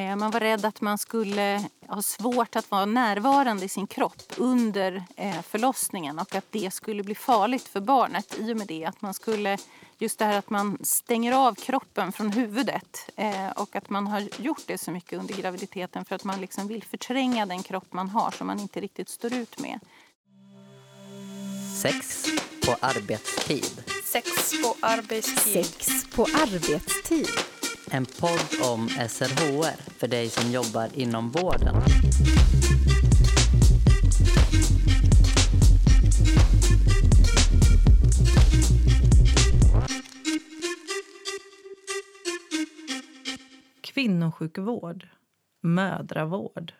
Eh, 0.00 0.16
man 0.16 0.30
var 0.30 0.40
rädd 0.40 0.64
att 0.64 0.80
man 0.80 0.98
skulle 0.98 1.64
ha 1.86 2.02
svårt 2.02 2.56
att 2.56 2.70
vara 2.70 2.84
närvarande 2.84 3.64
i 3.64 3.68
sin 3.68 3.86
kropp 3.86 4.22
under 4.36 5.04
eh, 5.16 5.42
förlossningen 5.42 6.18
och 6.18 6.34
att 6.34 6.44
det 6.50 6.74
skulle 6.74 7.02
bli 7.02 7.14
farligt 7.14 7.68
för 7.68 7.80
barnet 7.80 8.38
i 8.38 8.52
och 8.52 8.56
med 8.56 8.66
det. 8.66 8.84
Att 8.84 9.02
man 9.02 9.14
skulle, 9.14 9.58
just 9.98 10.18
det 10.18 10.24
här 10.24 10.38
att 10.38 10.50
man 10.50 10.78
stänger 10.82 11.32
av 11.32 11.54
kroppen 11.54 12.12
från 12.12 12.32
huvudet 12.32 13.10
eh, 13.16 13.50
och 13.50 13.76
att 13.76 13.90
man 13.90 14.06
har 14.06 14.28
gjort 14.42 14.62
det 14.66 14.78
så 14.78 14.90
mycket 14.90 15.18
under 15.18 15.34
graviditeten 15.34 16.04
för 16.04 16.14
att 16.14 16.24
man 16.24 16.40
liksom 16.40 16.68
vill 16.68 16.82
förtränga 16.82 17.46
den 17.46 17.62
kropp 17.62 17.92
man 17.92 18.08
har 18.08 18.30
som 18.30 18.46
man 18.46 18.60
inte 18.60 18.80
riktigt 18.80 19.08
står 19.08 19.34
ut 19.34 19.58
med. 19.58 19.80
Sex 21.82 22.26
på 22.66 22.76
arbetstid. 22.80 23.82
Sex 24.04 24.52
på 24.62 24.76
arbetstid. 24.80 25.64
Sex 25.64 26.10
på 26.14 26.22
arbetstid. 26.22 27.59
En 27.92 28.06
podd 28.06 28.70
om 28.72 28.88
SRHR 28.88 29.90
för 29.98 30.08
dig 30.08 30.28
som 30.28 30.52
jobbar 30.52 30.88
inom 30.94 31.30
vården. 31.30 31.76
Kvinnosjukvård, 43.80 45.08
mödravård, 45.60 46.72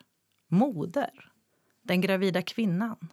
moder, 0.47 1.31
den 1.81 2.01
gravida 2.01 2.41
kvinnan. 2.41 3.07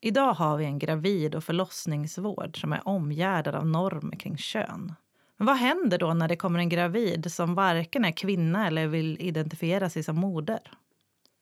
Idag 0.00 0.34
har 0.34 0.56
vi 0.56 0.64
en 0.64 0.78
gravid 0.78 1.34
och 1.34 1.44
förlossningsvård 1.44 2.60
som 2.60 2.72
är 2.72 2.88
omgärdad 2.88 3.54
av 3.54 3.66
normer 3.66 4.16
kring 4.16 4.36
kön. 4.36 4.94
Men 5.38 5.46
vad 5.46 5.56
händer 5.56 5.98
då 5.98 6.14
när 6.14 6.28
det 6.28 6.36
kommer 6.36 6.58
en 6.58 6.68
gravid 6.68 7.32
som 7.32 7.54
varken 7.54 8.04
är 8.04 8.10
kvinna 8.10 8.66
eller 8.66 8.86
vill 8.86 9.20
identifiera 9.20 9.90
sig 9.90 10.02
som 10.02 10.16
moder? 10.16 10.60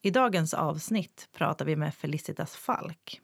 I 0.02 0.10
dagens 0.10 0.54
avsnitt 0.54 1.28
pratar 1.32 1.64
vi 1.64 1.76
med 1.76 1.94
Felicitas 1.94 2.56
Falk. 2.56 3.20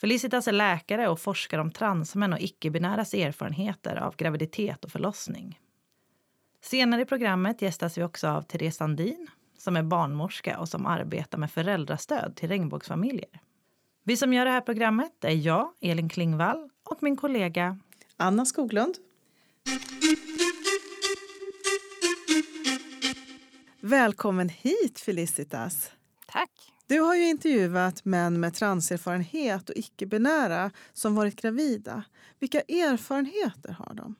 Felicitas 0.00 0.48
är 0.48 0.52
läkare 0.52 1.08
och 1.08 1.20
forskar 1.20 1.58
om 1.58 1.70
transmän 1.70 2.32
och 2.32 2.40
icke-binäras 2.40 3.14
erfarenheter 3.14 3.96
av 3.96 4.16
graviditet 4.16 4.84
och 4.84 4.90
förlossning. 4.90 5.60
Senare 6.60 7.02
i 7.02 7.04
programmet 7.04 7.62
gästas 7.62 7.98
vi 7.98 8.02
också 8.02 8.28
av 8.28 8.42
Therese 8.42 8.76
Sandin 8.76 9.26
som 9.58 9.76
är 9.76 9.82
barnmorska 9.82 10.58
och 10.58 10.68
som 10.68 10.86
arbetar 10.86 11.38
med 11.38 11.50
föräldrastöd 11.50 12.36
till 12.36 12.48
regnbågsfamiljer. 12.48 13.40
Vi 14.04 14.16
som 14.16 14.32
gör 14.32 14.44
det 14.44 14.50
här 14.50 14.60
programmet 14.60 15.24
är 15.24 15.46
jag, 15.46 15.72
Elin 15.80 16.08
Klingvall, 16.08 16.70
och 16.84 17.02
min 17.02 17.16
kollega 17.16 17.78
Anna 18.16 18.44
Skoglund. 18.44 18.94
Välkommen 23.80 24.48
hit, 24.48 25.00
Felicitas. 25.00 25.90
Tack. 26.26 26.72
Du 26.86 27.00
har 27.00 27.14
ju 27.14 27.28
intervjuat 27.28 28.04
män 28.04 28.40
med 28.40 28.54
transerfarenhet 28.54 29.68
och 29.70 29.76
icke-binära 29.76 30.70
som 30.92 31.14
varit 31.14 31.40
gravida. 31.42 32.04
Vilka 32.38 32.60
erfarenheter 32.60 33.72
har 33.72 33.94
de? 33.94 34.14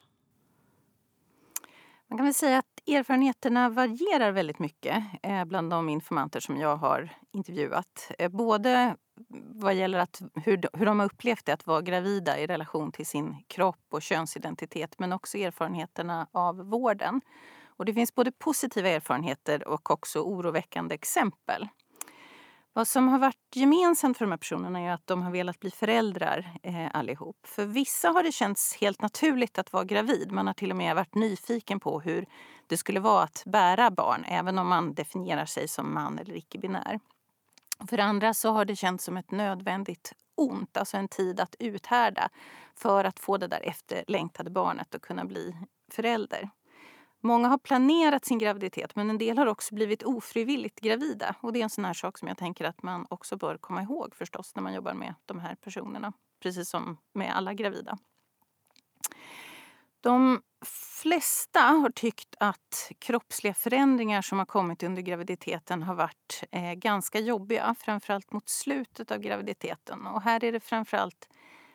Man 2.09 2.19
kan 2.19 2.25
väl 2.25 2.35
säga 2.35 2.59
att 2.59 2.89
erfarenheterna 2.89 3.69
varierar 3.69 4.33
väldigt 4.33 4.59
mycket 4.59 5.05
eh, 5.23 5.45
bland 5.45 5.71
de 5.71 5.89
informanter 5.89 6.41
som 6.41 6.57
jag 6.57 6.77
har 6.77 7.11
intervjuat. 7.33 8.11
Eh, 8.19 8.31
både 8.31 8.97
vad 9.55 9.75
gäller 9.75 9.99
att, 9.99 10.23
hur, 10.35 10.57
de, 10.57 10.69
hur 10.73 10.87
de 10.87 10.99
har 10.99 11.07
upplevt 11.07 11.45
det 11.45 11.53
att 11.53 11.67
vara 11.67 11.81
gravida 11.81 12.39
i 12.39 12.47
relation 12.47 12.93
till 12.93 13.07
sin 13.07 13.43
kropp 13.47 13.85
och 13.91 14.03
könsidentitet 14.03 14.99
men 14.99 15.13
också 15.13 15.39
erfarenheterna 15.39 16.27
av 16.33 16.57
vården. 16.57 17.21
Och 17.67 17.85
det 17.85 17.95
finns 17.95 18.15
både 18.15 18.33
positiva 18.33 18.89
erfarenheter 18.89 19.69
och 19.69 19.91
också 19.91 20.21
oroväckande 20.21 20.95
exempel. 20.95 21.69
Vad 22.77 22.89
som 22.89 23.09
har 23.09 23.19
varit 23.19 23.37
gemensamt 23.55 24.19
för 24.19 24.25
de 24.25 24.31
här 24.31 24.39
personerna 24.39 24.81
är 24.81 24.93
att 24.93 25.07
de 25.07 25.23
har 25.23 25.31
velat 25.31 25.61
bli 25.61 25.71
föräldrar 25.71 26.59
eh, 26.63 26.87
allihop. 26.93 27.37
För 27.47 27.67
vissa 27.67 28.09
har 28.09 28.23
det 28.23 28.33
känts 28.33 28.77
helt 28.81 29.03
naturligt 29.03 29.59
att 29.59 29.73
vara 29.73 29.85
gravid. 29.85 30.33
Man 30.33 30.47
har 30.47 30.55
till 30.55 30.71
och 30.71 30.77
med 30.77 30.97
varit 30.97 31.15
nyfiken 31.15 31.81
på 31.81 32.01
hur 32.01 32.27
det 32.67 32.77
skulle 32.77 33.01
vara 33.01 33.23
att 33.23 33.43
bära 33.47 33.91
barn 33.91 34.25
även 34.25 34.59
om 34.59 34.69
man 34.69 34.95
definierar 34.95 35.47
sig 35.47 35.69
som 35.69 35.95
man 35.95 36.19
eller 36.19 36.37
icke-binär. 36.37 37.01
För 37.89 37.99
andra 37.99 38.35
så 38.35 38.53
har 38.53 38.65
det 38.65 38.77
känts 38.77 39.05
som 39.05 39.17
ett 39.17 39.31
nödvändigt 39.31 40.13
ont, 40.35 40.77
alltså 40.77 40.97
en 40.97 41.09
tid 41.09 41.41
att 41.41 41.57
uthärda 41.59 42.29
för 42.75 43.05
att 43.05 43.19
få 43.19 43.37
det 43.37 43.47
där 43.47 43.61
efterlängtade 43.61 44.51
barnet 44.51 44.95
och 44.95 45.03
kunna 45.03 45.25
bli 45.25 45.57
förälder. 45.93 46.51
Många 47.21 47.49
har 47.49 47.59
planerat 47.59 48.25
sin 48.25 48.39
graviditet 48.39 48.97
men 48.97 49.11
en 49.11 49.19
del 49.19 49.39
har 49.39 49.47
också 49.47 49.75
blivit 49.75 50.03
ofrivilligt 50.03 50.81
gravida. 50.81 51.35
Och 51.41 51.53
det 51.53 51.59
är 51.59 51.63
en 51.63 51.71
sån 51.71 51.85
här 51.85 51.95
sak 51.95 52.19
som 52.19 52.29
jag 52.29 52.37
tänker 52.37 52.65
att 52.65 52.83
man 52.83 53.07
också 53.11 53.37
bör 53.37 53.57
komma 53.59 53.83
ihåg 53.83 54.15
förstås 54.15 54.55
när 54.55 54.63
man 54.63 54.75
jobbar 54.75 54.95
med 54.95 55.15
de 55.27 55.41
här 55.41 55.55
personerna. 55.55 56.13
Precis 56.43 56.69
som 56.71 56.97
med 57.13 57.37
alla 57.37 57.55
gravida. 57.55 57.99
De 60.01 60.43
flesta 61.03 61.61
har 61.61 61.91
tyckt 61.91 62.35
att 62.41 62.93
kroppsliga 62.99 63.55
förändringar 63.55 64.23
som 64.23 64.39
har 64.39 64.47
kommit 64.47 64.83
under 64.83 65.03
graviditeten 65.03 65.83
har 65.83 65.95
varit 65.95 66.45
eh, 66.51 66.73
ganska 66.73 67.19
jobbiga. 67.19 67.75
Framförallt 67.81 68.33
mot 68.33 68.49
slutet 68.49 69.11
av 69.11 69.19
graviditeten. 69.19 70.07
Och 70.07 70.23
här 70.23 70.45
är 70.45 70.53
det 70.53 70.61
framförallt 70.61 71.29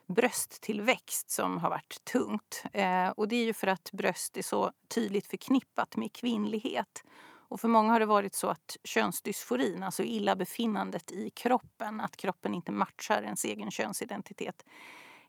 brösttillväxt 0.08 1.32
som 1.32 1.58
har 1.58 1.70
varit 1.70 2.06
tungt. 2.06 2.64
Eh, 2.74 3.10
och 3.10 3.28
det 3.28 3.36
är 3.36 3.46
ju 3.46 3.54
för 3.54 3.68
att 3.68 3.90
bröst 3.92 4.38
är 4.38 4.42
så 4.42 4.72
tydligt 4.88 5.28
förknippat 5.28 5.96
med 5.96 6.14
kvinnlighet. 6.14 7.04
Och 7.52 7.62
för 7.62 7.68
många 7.68 7.92
har 7.92 8.00
det 8.00 8.06
varit 8.06 8.36
så 8.36 8.48
att 8.48 8.78
könsdysforin, 8.84 9.84
alltså 9.84 10.04
illabefinnandet 10.04 11.12
i 11.12 11.30
kroppen, 11.30 12.02
att 12.02 12.18
kroppen 12.18 12.54
inte 12.54 12.72
matchar 12.72 13.24
ens 13.24 13.46
egen 13.46 13.72
könsidentitet, 13.72 14.66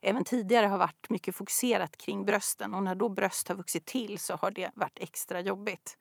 även 0.03 0.23
tidigare 0.23 0.65
har 0.65 0.77
varit 0.77 1.09
mycket 1.09 1.35
fokuserat 1.35 1.97
kring 1.97 2.25
brösten. 2.25 2.73
Och 2.73 2.83
när 2.83 2.95
då 2.95 3.09
bröst 3.09 3.47
har 3.47 3.55
vuxit 3.55 3.85
till 3.85 4.19
så 4.19 4.35
har 4.35 4.51
det 4.51 4.71
varit 4.75 4.99
extra 4.99 5.41
jobbigt. 5.41 5.97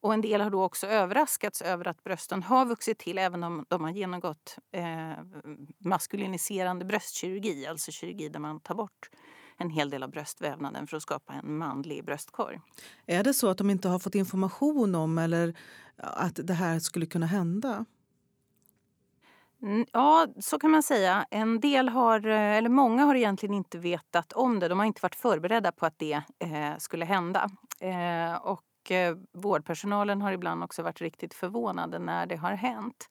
Och 0.00 0.14
en 0.14 0.20
del 0.20 0.40
har 0.40 0.50
då 0.50 0.64
också 0.64 0.86
överraskats 0.86 1.62
över 1.62 1.88
att 1.88 2.04
brösten 2.04 2.42
har 2.42 2.66
vuxit 2.66 2.98
till 2.98 3.18
även 3.18 3.42
om 3.44 3.64
de 3.68 3.84
har 3.84 3.90
genomgått 3.90 4.56
eh, 4.72 5.12
maskuliniserande 5.78 6.84
bröstkirurgi, 6.84 7.66
alltså 7.66 7.92
kirurgi 7.92 8.28
där 8.28 8.40
man 8.40 8.60
tar 8.60 8.74
bort 8.74 9.10
en 9.56 9.70
hel 9.70 9.90
del 9.90 10.02
av 10.02 10.10
bröstvävnaden 10.10 10.86
för 10.86 10.96
att 10.96 11.02
skapa 11.02 11.32
en 11.32 11.58
manlig 11.58 12.04
bröstkorg. 12.04 12.60
Är 13.06 13.24
det 13.24 13.34
så 13.34 13.48
att 13.48 13.58
de 13.58 13.70
inte 13.70 13.88
har 13.88 13.98
fått 13.98 14.14
information 14.14 14.94
om 14.94 15.18
eller 15.18 15.54
att 15.96 16.40
det 16.46 16.54
här 16.54 16.78
skulle 16.78 17.06
kunna 17.06 17.26
hända? 17.26 17.84
Mm, 19.62 19.86
ja, 19.92 20.26
så 20.40 20.58
kan 20.58 20.70
man 20.70 20.82
säga. 20.82 21.26
En 21.30 21.60
del 21.60 21.88
har, 21.88 22.26
eh, 22.26 22.56
eller 22.56 22.68
många 22.68 23.04
har 23.04 23.14
egentligen 23.14 23.54
inte 23.54 23.78
vetat 23.78 24.32
om 24.32 24.58
det. 24.58 24.68
De 24.68 24.78
har 24.78 24.86
inte 24.86 25.02
varit 25.02 25.14
förberedda 25.14 25.72
på 25.72 25.86
att 25.86 25.98
det 25.98 26.22
eh, 26.38 26.76
skulle 26.78 27.04
hända. 27.04 27.50
Eh, 27.80 28.34
och 28.34 28.62
och 28.82 28.90
eh, 28.90 29.16
vårdpersonalen 29.32 30.22
har 30.22 30.32
ibland 30.32 30.64
också 30.64 30.82
varit 30.82 31.00
riktigt 31.00 31.34
förvånade 31.34 31.98
när 31.98 32.26
det 32.26 32.36
har 32.36 32.52
hänt. 32.52 33.08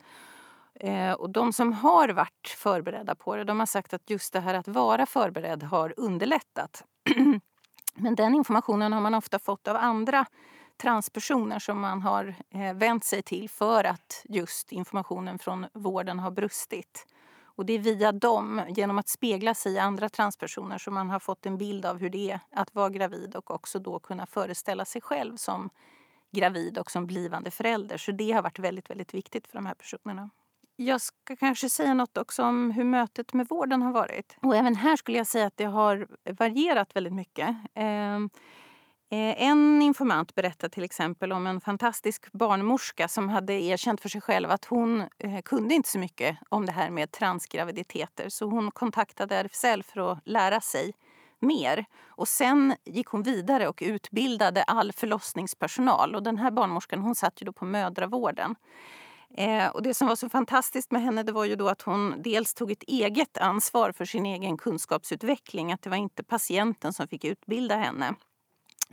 Eh, 0.76 1.12
och 1.12 1.30
de 1.30 1.54
som 1.54 1.74
har 1.74 2.10
varit 2.10 2.48
förberedda 2.58 3.16
på 3.16 3.36
det 3.36 3.44
de 3.44 3.60
har 3.60 3.66
sagt 3.66 3.94
att 3.94 4.10
just 4.10 4.34
det 4.34 4.40
här 4.40 4.54
att 4.54 4.68
vara 4.68 5.06
förberedd 5.06 5.64
har 5.64 5.94
underlättat. 5.98 6.84
Men 7.96 8.16
den 8.16 8.36
informationen 8.36 8.94
har 8.94 9.02
man 9.02 9.14
ofta 9.14 9.40
fått 9.40 9.68
av 9.68 9.76
andra 9.76 10.26
transpersoner 10.82 11.60
som 11.60 11.80
man 11.80 12.02
har 12.02 12.36
eh, 12.50 12.74
vänt 12.74 13.04
sig 13.04 13.22
till 13.22 13.50
för 13.50 13.84
att 13.84 14.26
just 14.30 14.72
informationen 14.72 15.40
från 15.40 15.66
vården 15.74 16.20
har 16.20 16.32
brustit. 16.32 17.08
Och 17.44 17.66
det 17.66 17.74
är 17.74 17.80
via 17.80 18.12
dem, 18.12 18.62
genom 18.70 18.98
att 18.98 19.10
spegla 19.10 19.54
sig 19.54 19.74
i 19.74 19.80
andra 19.80 20.10
transpersoner 20.10 20.78
som 20.78 20.94
man 20.94 21.10
har 21.10 21.20
fått 21.20 21.46
en 21.46 21.58
bild 21.58 21.86
av 21.86 21.98
hur 21.98 22.10
det 22.10 22.32
är 22.32 22.40
att 22.52 22.76
vara 22.76 22.90
gravid 22.90 23.36
och 23.36 23.52
också 23.52 23.80
då 23.80 24.00
kunna 24.00 24.26
föreställa 24.26 24.86
sig 24.86 25.02
själv 25.02 25.38
som 25.38 25.70
gravid 26.32 26.78
och 26.78 26.92
som 26.92 27.08
blivande 27.08 27.52
förälder. 27.52 27.98
Så 27.98 28.12
det 28.12 28.32
har 28.32 28.42
varit 28.42 28.60
väldigt, 28.60 28.90
väldigt 28.90 29.14
viktigt 29.14 29.48
för 29.48 29.58
de 29.58 29.66
här 29.66 29.74
personerna. 29.74 30.30
Jag 30.76 31.02
ska 31.02 31.36
kanske 31.36 31.70
säga 31.70 31.94
något 31.94 32.18
också 32.18 32.44
om 32.44 32.72
hur 32.72 32.84
mötet 32.84 33.34
med 33.34 33.48
vården 33.48 33.82
har 33.82 33.92
varit. 33.92 34.38
Och 34.42 34.56
även 34.56 34.76
här 34.76 34.96
skulle 34.96 35.18
jag 35.18 35.28
säga 35.28 35.48
att 35.48 35.58
det 35.58 35.66
har 35.66 36.08
varierat 36.32 36.96
väldigt 36.96 37.14
mycket. 37.14 37.56
Ehm, 37.74 38.30
Eh, 39.14 39.44
en 39.44 39.82
informant 39.82 40.36
berättade 40.36 40.74
till 40.74 40.84
exempel 40.84 41.32
om 41.32 41.48
en 41.48 41.62
fantastisk 41.62 42.32
barnmorska 42.32 43.08
som 43.08 43.30
hade 43.30 43.54
erkänt 43.54 44.02
för 44.02 44.10
sig 44.10 44.22
själv 44.22 44.52
att 44.52 44.66
hon 44.66 45.02
eh, 45.02 45.42
kunde 45.46 45.76
inte 45.76 45.90
så 45.90 46.00
mycket 46.00 46.38
om 46.50 46.66
det 46.66 46.72
här 46.72 46.90
med 46.90 47.12
transgraviditeter. 47.12 48.30
Så 48.30 48.46
hon 48.46 48.72
kontaktade 48.72 49.36
RFSL 49.36 49.84
för 49.84 50.12
att 50.12 50.20
lära 50.26 50.62
sig 50.62 50.94
mer. 51.40 51.86
Och 52.08 52.28
sen 52.28 52.76
gick 52.86 53.08
hon 53.08 53.24
vidare 53.24 53.68
och 53.68 53.80
utbildade 53.86 54.64
all 54.64 54.92
förlossningspersonal. 54.92 56.16
Och 56.16 56.24
den 56.24 56.38
här 56.38 56.52
barnmorskan 56.52 57.02
hon 57.02 57.16
satt 57.16 57.42
ju 57.42 57.46
då 57.46 57.54
på 57.54 57.66
mödravården. 57.66 58.56
Eh, 59.38 59.68
och 59.68 59.84
det 59.84 59.94
som 59.94 60.08
var 60.08 60.16
så 60.16 60.30
fantastiskt 60.30 60.92
med 60.92 61.02
henne 61.02 61.24
det 61.24 61.32
var 61.32 61.46
ju 61.46 61.56
då 61.56 61.70
att 61.70 61.82
hon 61.82 62.14
dels 62.18 62.54
tog 62.54 62.72
ett 62.72 62.84
eget 62.84 63.38
ansvar 63.38 63.92
för 63.92 64.06
sin 64.06 64.26
egen 64.26 64.58
kunskapsutveckling. 64.58 65.72
Att 65.72 65.82
det 65.82 65.90
var 65.90 65.98
inte 65.98 66.24
patienten 66.24 66.94
som 66.94 67.08
fick 67.08 67.24
utbilda 67.26 67.76
henne. 67.76 68.16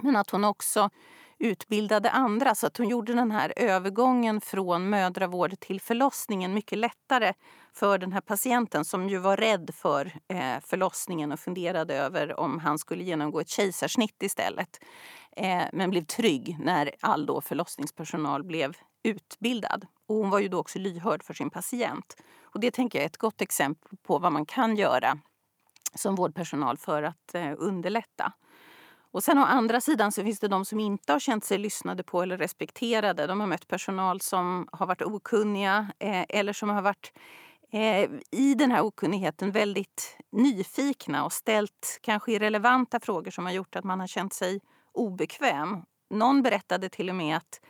Men 0.02 0.16
att 0.16 0.30
hon 0.30 0.44
också 0.44 0.90
utbildade 1.38 2.10
andra 2.10 2.54
så 2.54 2.66
att 2.66 2.76
hon 2.76 2.88
gjorde 2.88 3.14
den 3.14 3.30
här 3.30 3.52
övergången 3.56 4.40
från 4.40 4.90
mödravård 4.90 5.60
till 5.60 5.80
förlossningen 5.80 6.54
mycket 6.54 6.78
lättare 6.78 7.32
för 7.72 7.98
den 7.98 8.12
här 8.12 8.20
patienten 8.20 8.84
som 8.84 9.08
ju 9.08 9.18
var 9.18 9.36
rädd 9.36 9.70
för 9.74 10.12
eh, 10.28 10.60
förlossningen 10.60 11.32
och 11.32 11.40
funderade 11.40 11.94
över 11.94 12.40
om 12.40 12.58
han 12.58 12.78
skulle 12.78 13.04
genomgå 13.04 13.40
ett 13.40 13.48
kejsarsnitt 13.48 14.22
istället. 14.22 14.80
Eh, 15.36 15.64
men 15.72 15.90
blev 15.90 16.04
trygg 16.04 16.56
när 16.60 16.90
all 17.00 17.26
då 17.26 17.40
förlossningspersonal 17.40 18.44
blev 18.44 18.76
utbildad. 19.02 19.86
Och 20.06 20.16
hon 20.16 20.30
var 20.30 20.38
ju 20.38 20.48
då 20.48 20.58
också 20.58 20.78
lyhörd 20.78 21.22
för 21.22 21.34
sin 21.34 21.50
patient. 21.50 22.16
Och 22.42 22.60
det 22.60 22.70
tänker 22.70 22.98
jag 22.98 23.04
är 23.04 23.06
ett 23.06 23.16
gott 23.16 23.40
exempel 23.40 23.98
på 24.02 24.18
vad 24.18 24.32
man 24.32 24.46
kan 24.46 24.76
göra 24.76 25.18
som 25.94 26.14
vårdpersonal 26.14 26.78
för 26.78 27.02
att 27.02 27.34
eh, 27.34 27.52
underlätta. 27.56 28.32
Och 29.12 29.24
sen 29.24 29.38
å 29.38 29.42
andra 29.42 29.80
sidan 29.80 30.12
så 30.12 30.22
finns 30.22 30.40
det 30.40 30.48
de 30.48 30.64
som 30.64 30.80
inte 30.80 31.12
har 31.12 31.20
känt 31.20 31.44
sig 31.44 31.58
lyssnade 31.58 32.02
på 32.02 32.22
eller 32.22 32.38
respekterade. 32.38 33.26
De 33.26 33.40
har 33.40 33.46
mött 33.46 33.68
personal 33.68 34.20
som 34.20 34.68
har 34.72 34.86
varit 34.86 35.02
okunniga 35.02 35.86
eh, 35.98 36.24
eller 36.28 36.52
som 36.52 36.68
har 36.68 36.82
varit 36.82 37.12
eh, 37.72 38.10
i 38.30 38.54
den 38.54 38.70
här 38.70 38.82
okunnigheten 38.82 39.52
väldigt 39.52 40.16
nyfikna 40.32 41.24
och 41.24 41.32
ställt 41.32 41.98
kanske 42.02 42.32
irrelevanta 42.32 43.00
frågor 43.00 43.30
som 43.30 43.46
har 43.46 43.52
gjort 43.52 43.76
att 43.76 43.84
man 43.84 44.00
har 44.00 44.06
känt 44.06 44.32
sig 44.32 44.60
obekväm. 44.92 45.82
Någon 46.10 46.42
berättade 46.42 46.88
till 46.88 47.10
och 47.10 47.16
med 47.16 47.36
att 47.36 47.60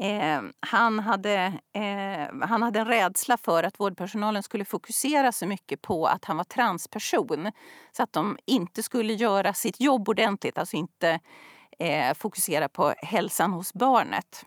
Eh, 0.00 0.42
han, 0.60 0.98
hade, 0.98 1.60
eh, 1.72 2.46
han 2.48 2.62
hade 2.62 2.78
en 2.80 2.86
rädsla 2.86 3.36
för 3.36 3.62
att 3.62 3.80
vårdpersonalen 3.80 4.42
skulle 4.42 4.64
fokusera 4.64 5.32
så 5.32 5.46
mycket 5.46 5.82
på 5.82 6.06
att 6.06 6.24
han 6.24 6.36
var 6.36 6.44
transperson 6.44 7.52
så 7.92 8.02
att 8.02 8.12
de 8.12 8.38
inte 8.46 8.82
skulle 8.82 9.12
göra 9.12 9.54
sitt 9.54 9.80
jobb 9.80 10.08
ordentligt, 10.08 10.58
alltså 10.58 10.76
inte 10.76 11.20
eh, 11.78 12.14
fokusera 12.14 12.68
på 12.68 12.94
hälsan 12.98 13.52
hos 13.52 13.74
barnet. 13.74 14.46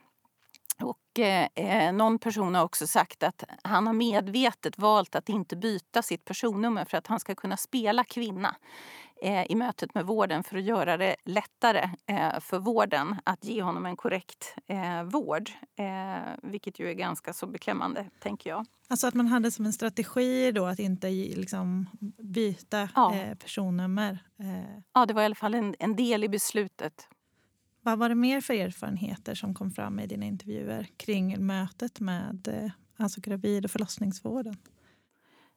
Och, 0.81 1.19
eh, 1.19 1.47
eh 1.55 1.93
någon 1.93 2.19
person 2.19 2.55
har 2.55 2.63
också 2.63 2.87
sagt 2.87 3.23
att 3.23 3.43
han 3.63 3.87
har 3.87 3.93
medvetet 3.93 4.77
valt 4.77 5.15
att 5.15 5.29
inte 5.29 5.55
byta 5.55 6.01
sitt 6.01 6.25
personnummer 6.25 6.85
för 6.85 6.97
att 6.97 7.07
han 7.07 7.19
ska 7.19 7.35
kunna 7.35 7.57
spela 7.57 8.03
kvinna 8.03 8.55
i 9.23 9.55
mötet 9.55 9.95
med 9.95 10.05
vården 10.05 10.43
för 10.43 10.57
att 10.57 10.63
göra 10.63 10.97
det 10.97 11.15
lättare 11.23 11.89
eh, 12.05 12.39
för 12.39 12.59
vården 12.59 13.15
att 13.23 13.45
ge 13.45 13.61
honom 13.61 13.85
en 13.85 13.95
korrekt 13.95 14.55
eh, 14.67 15.03
vård. 15.03 15.49
Eh, 15.75 16.33
vilket 16.43 16.79
ju 16.79 16.89
är 16.89 16.93
ganska 16.93 17.33
så 17.33 17.47
beklämmande, 17.47 18.09
tänker 18.19 18.49
jag. 18.49 18.65
Alltså 18.87 19.07
att 19.07 19.13
man 19.13 19.27
hade 19.27 19.51
som 19.51 19.65
en 19.65 19.73
strategi 19.73 20.51
då 20.51 20.65
att 20.65 20.79
inte 20.79 21.09
liksom, 21.09 21.89
byta 22.17 22.89
ja. 22.95 23.15
Eh, 23.15 23.35
personnummer? 23.35 24.19
Ja, 24.93 25.05
det 25.05 25.13
var 25.13 25.21
i 25.21 25.25
alla 25.25 25.35
fall 25.35 25.53
en, 25.53 25.75
en 25.79 25.95
del 25.95 26.23
i 26.23 26.29
beslutet. 26.29 27.07
Vad 27.81 27.99
var 27.99 28.09
det 28.09 28.15
mer 28.15 28.41
för 28.41 28.53
erfarenheter 28.53 29.35
som 29.35 29.53
kom 29.53 29.71
fram 29.71 29.99
i 29.99 30.07
dina 30.07 30.25
intervjuer 30.25 30.87
kring 30.97 31.45
mötet 31.45 31.99
med 31.99 32.63
alltså 32.97 33.21
gravid 33.21 33.65
och 33.65 33.71
förlossningsvården? 33.71 34.57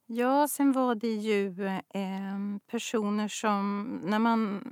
Ja, 0.08 0.48
sen 0.48 0.72
var 0.72 0.94
det 0.94 1.14
ju 1.14 1.66
eh, 1.68 2.60
personer 2.70 3.28
som... 3.28 3.82
När 4.02 4.18
man 4.18 4.62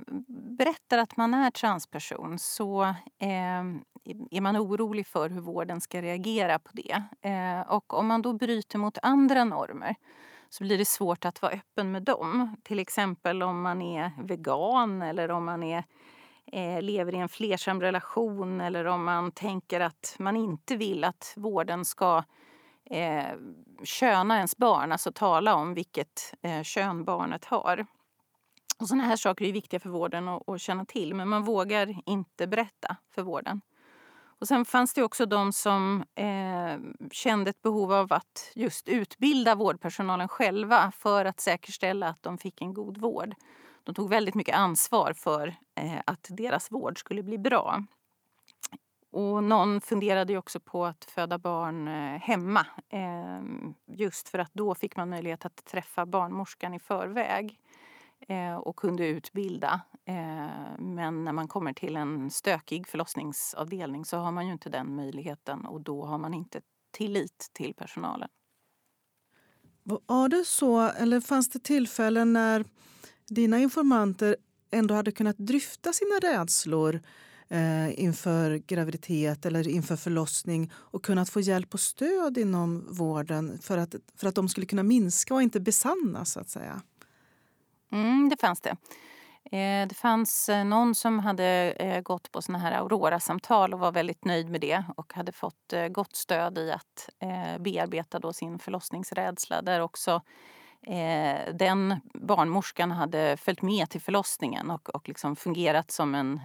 berättar 0.57 0.97
att 0.97 1.17
man 1.17 1.33
är 1.33 1.51
transperson 1.51 2.39
så 2.39 2.83
eh, 3.19 3.63
är 4.31 4.41
man 4.41 4.57
orolig 4.57 5.07
för 5.07 5.29
hur 5.29 5.41
vården 5.41 5.81
ska 5.81 6.01
reagera 6.01 6.59
på 6.59 6.69
det. 6.73 7.03
Eh, 7.29 7.61
och 7.61 7.93
om 7.93 8.07
man 8.07 8.21
då 8.21 8.33
bryter 8.33 8.79
mot 8.79 8.97
andra 9.01 9.43
normer 9.43 9.95
så 10.49 10.63
blir 10.63 10.77
det 10.77 10.85
svårt 10.85 11.25
att 11.25 11.41
vara 11.41 11.53
öppen 11.53 11.91
med 11.91 12.03
dem. 12.03 12.55
Till 12.63 12.79
exempel 12.79 13.43
om 13.43 13.61
man 13.61 13.81
är 13.81 14.11
vegan 14.23 15.01
eller 15.01 15.31
om 15.31 15.45
man 15.45 15.63
är, 15.63 15.83
eh, 16.51 16.81
lever 16.81 17.15
i 17.15 17.17
en 17.17 17.29
flersam 17.29 17.81
relation 17.81 18.61
eller 18.61 18.85
om 18.85 19.03
man 19.03 19.31
tänker 19.31 19.79
att 19.79 20.15
man 20.19 20.37
inte 20.37 20.75
vill 20.75 21.03
att 21.03 21.33
vården 21.37 21.85
ska 21.85 22.23
eh, 22.85 23.37
köna 23.83 24.35
ens 24.35 24.57
barn, 24.57 24.91
alltså 24.91 25.11
tala 25.11 25.55
om 25.55 25.73
vilket 25.73 26.33
eh, 26.41 26.63
kön 26.63 27.05
barnet 27.05 27.45
har. 27.45 27.85
Och 28.79 28.87
såna 28.87 29.03
här 29.03 29.15
saker 29.15 29.45
är 29.45 29.51
viktiga 29.51 29.79
för 29.79 29.89
vården 29.89 30.27
att, 30.27 30.49
att 30.49 30.61
känna 30.61 30.85
till 30.85 31.13
men 31.13 31.29
man 31.29 31.43
vågar 31.43 31.95
inte 32.05 32.47
berätta 32.47 32.97
för 33.15 33.21
vården. 33.21 33.61
Och 34.39 34.47
sen 34.47 34.65
fanns 34.65 34.93
det 34.93 35.03
också 35.03 35.25
de 35.25 35.53
som 35.53 36.03
eh, 36.15 37.07
kände 37.11 37.49
ett 37.49 37.61
behov 37.61 37.93
av 37.93 38.13
att 38.13 38.51
just 38.55 38.87
utbilda 38.87 39.55
vårdpersonalen 39.55 40.27
själva 40.27 40.91
för 40.91 41.25
att 41.25 41.39
säkerställa 41.39 42.07
att 42.07 42.23
de 42.23 42.37
fick 42.37 42.61
en 42.61 42.73
god 42.73 42.97
vård. 42.97 43.35
De 43.83 43.95
tog 43.95 44.09
väldigt 44.09 44.35
mycket 44.35 44.55
ansvar 44.55 45.13
för 45.13 45.55
eh, 45.75 45.99
att 46.05 46.27
deras 46.29 46.71
vård 46.71 46.99
skulle 46.99 47.23
bli 47.23 47.37
bra. 47.37 47.83
Och 49.15 49.43
någon 49.43 49.81
funderade 49.81 50.33
ju 50.33 50.39
också 50.39 50.59
på 50.59 50.85
att 50.85 51.05
föda 51.05 51.37
barn 51.37 51.87
eh, 51.87 52.19
hemma. 52.19 52.67
Ehm, 52.89 53.73
just 53.85 54.29
för 54.29 54.39
att 54.39 54.53
då 54.53 54.75
fick 54.75 54.95
man 54.95 55.09
möjlighet 55.09 55.45
att 55.45 55.65
träffa 55.65 56.05
barnmorskan 56.05 56.73
i 56.73 56.79
förväg 56.79 57.59
eh, 58.27 58.55
och 58.55 58.75
kunde 58.75 59.07
utbilda. 59.07 59.81
Eh, 60.05 60.79
men 60.79 61.23
när 61.23 61.31
man 61.31 61.47
kommer 61.47 61.73
till 61.73 61.95
en 61.95 62.31
stökig 62.31 62.87
förlossningsavdelning 62.87 64.05
så 64.05 64.17
har 64.17 64.31
man 64.31 64.45
ju 64.47 64.53
inte 64.53 64.69
den 64.69 64.95
möjligheten 64.95 65.65
och 65.65 65.81
då 65.81 66.05
har 66.05 66.17
man 66.17 66.33
inte 66.33 66.61
tillit 66.91 67.49
till 67.53 67.73
personalen. 67.73 68.29
Var 69.83 70.29
det 70.29 70.45
så, 70.45 70.81
eller 70.81 71.21
fanns 71.21 71.49
det 71.49 71.63
tillfällen 71.63 72.33
när 72.33 72.65
dina 73.29 73.59
informanter 73.59 74.35
ändå 74.71 74.93
hade 74.93 75.11
kunnat 75.11 75.37
dryfta 75.37 75.93
sina 75.93 76.15
rädslor 76.21 77.01
eh, 77.49 77.99
inför 77.99 78.55
graviditet 78.55 79.45
eller 79.45 79.67
inför 79.67 79.95
förlossning 79.95 80.71
och 80.75 81.03
kunnat 81.03 81.29
få 81.29 81.39
hjälp 81.39 81.73
och 81.73 81.79
stöd 81.79 82.37
inom 82.37 82.87
vården 82.89 83.59
för 83.61 83.77
att, 83.77 83.95
för 84.17 84.27
att 84.27 84.35
de 84.35 84.49
skulle 84.49 84.65
kunna 84.65 84.83
minska 84.83 85.33
och 85.33 85.41
inte 85.41 85.59
besannas, 85.59 86.31
så 86.31 86.39
att 86.39 86.49
säga? 86.49 86.81
Mm, 87.91 88.29
det 88.29 88.37
fanns 88.37 88.61
det. 88.61 88.75
Eh, 89.51 89.87
det 89.87 89.95
fanns 89.95 90.49
eh, 90.49 90.65
någon 90.65 90.95
som 90.95 91.19
hade 91.19 91.71
eh, 91.71 92.01
gått 92.01 92.31
på 92.31 92.41
såna 92.41 92.57
här 92.57 92.71
Aurora-samtal 92.71 93.73
och 93.73 93.79
var 93.79 93.91
väldigt 93.91 94.25
nöjd 94.25 94.49
med 94.49 94.61
det 94.61 94.83
och 94.97 95.13
hade 95.13 95.31
fått 95.31 95.73
eh, 95.73 95.87
gott 95.87 96.15
stöd 96.15 96.57
i 96.57 96.71
att 96.71 97.09
eh, 97.19 97.61
bearbeta 97.61 98.19
då 98.19 98.33
sin 98.33 98.59
förlossningsrädsla. 98.59 99.61
Där 99.61 99.79
också 99.79 100.21
den 101.53 101.95
barnmorskan 102.13 102.91
hade 102.91 103.37
följt 103.37 103.61
med 103.61 103.89
till 103.89 104.01
förlossningen 104.01 104.71
och, 104.71 104.89
och 104.89 105.07
liksom 105.07 105.35
fungerat 105.35 105.91
som 105.91 106.15
en 106.15 106.39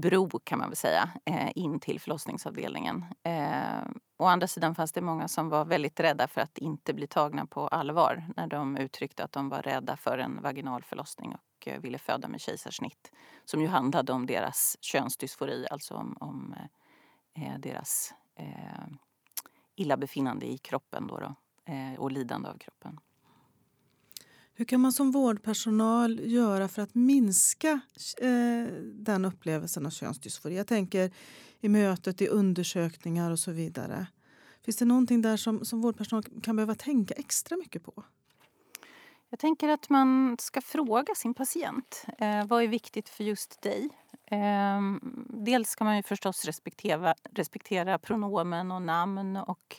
bro 0.00 0.40
kan 0.44 0.58
man 0.58 0.68
väl 0.68 0.76
säga, 0.76 1.10
eh, 1.24 1.50
in 1.54 1.80
till 1.80 2.00
förlossningsavdelningen. 2.00 3.04
Eh, 3.22 3.84
å 4.16 4.24
andra 4.24 4.46
sidan 4.46 4.74
fanns 4.74 4.92
det 4.92 5.00
många 5.00 5.28
som 5.28 5.48
var 5.48 5.64
väldigt 5.64 6.00
rädda 6.00 6.28
för 6.28 6.40
att 6.40 6.58
inte 6.58 6.94
bli 6.94 7.06
tagna 7.06 7.46
på 7.46 7.68
allvar 7.68 8.24
när 8.36 8.46
de 8.46 8.76
uttryckte 8.76 9.24
att 9.24 9.32
de 9.32 9.48
var 9.48 9.62
rädda 9.62 9.96
för 9.96 10.18
en 10.18 10.42
vaginal 10.42 10.82
förlossning 10.82 11.34
och 11.34 11.68
eh, 11.68 11.80
ville 11.80 11.98
föda 11.98 12.28
med 12.28 12.40
kejsarsnitt. 12.40 13.12
Som 13.44 13.60
ju 13.60 13.66
handlade 13.66 14.12
om 14.12 14.26
deras 14.26 14.76
könsdysfori, 14.80 15.66
alltså 15.70 15.94
om, 15.94 16.16
om 16.20 16.54
eh, 17.34 17.52
eh, 17.52 17.58
deras 17.58 18.14
eh, 18.38 18.86
illabefinnande 19.76 20.46
i 20.46 20.58
kroppen 20.58 21.06
då, 21.06 21.18
då 21.18 21.34
eh, 21.72 21.94
och 21.98 22.12
lidande 22.12 22.48
av 22.48 22.58
kroppen. 22.58 23.00
Hur 24.56 24.64
kan 24.64 24.80
man 24.80 24.92
som 24.92 25.10
vårdpersonal 25.10 26.20
göra 26.24 26.68
för 26.68 26.82
att 26.82 26.94
minska 26.94 27.80
eh, 28.20 28.72
den 28.92 29.24
upplevelsen 29.24 29.86
av 29.86 29.90
könsdysfori? 29.90 30.56
Jag 30.56 30.66
tänker 30.66 31.10
i 31.60 31.68
mötet, 31.68 32.22
i 32.22 32.28
undersökningar 32.28 33.30
och 33.30 33.38
så 33.38 33.50
vidare. 33.50 34.06
Finns 34.64 34.76
det 34.76 34.84
någonting 34.84 35.22
där 35.22 35.36
som, 35.36 35.64
som 35.64 35.80
vårdpersonal 35.80 36.24
kan 36.42 36.56
behöva 36.56 36.74
tänka 36.74 37.14
extra 37.14 37.56
mycket 37.56 37.84
på? 37.84 38.04
Jag 39.30 39.38
tänker 39.38 39.68
att 39.68 39.90
man 39.90 40.36
ska 40.40 40.60
fråga 40.60 41.14
sin 41.14 41.34
patient. 41.34 42.04
Eh, 42.18 42.46
vad 42.46 42.62
är 42.62 42.68
viktigt 42.68 43.08
för 43.08 43.24
just 43.24 43.62
dig? 43.62 43.88
Eh, 44.26 44.80
dels 45.28 45.68
ska 45.68 45.84
man 45.84 45.96
ju 45.96 46.02
förstås 46.02 46.44
respektera, 46.44 47.14
respektera 47.32 47.98
pronomen 47.98 48.72
och 48.72 48.82
namn 48.82 49.36
och 49.36 49.76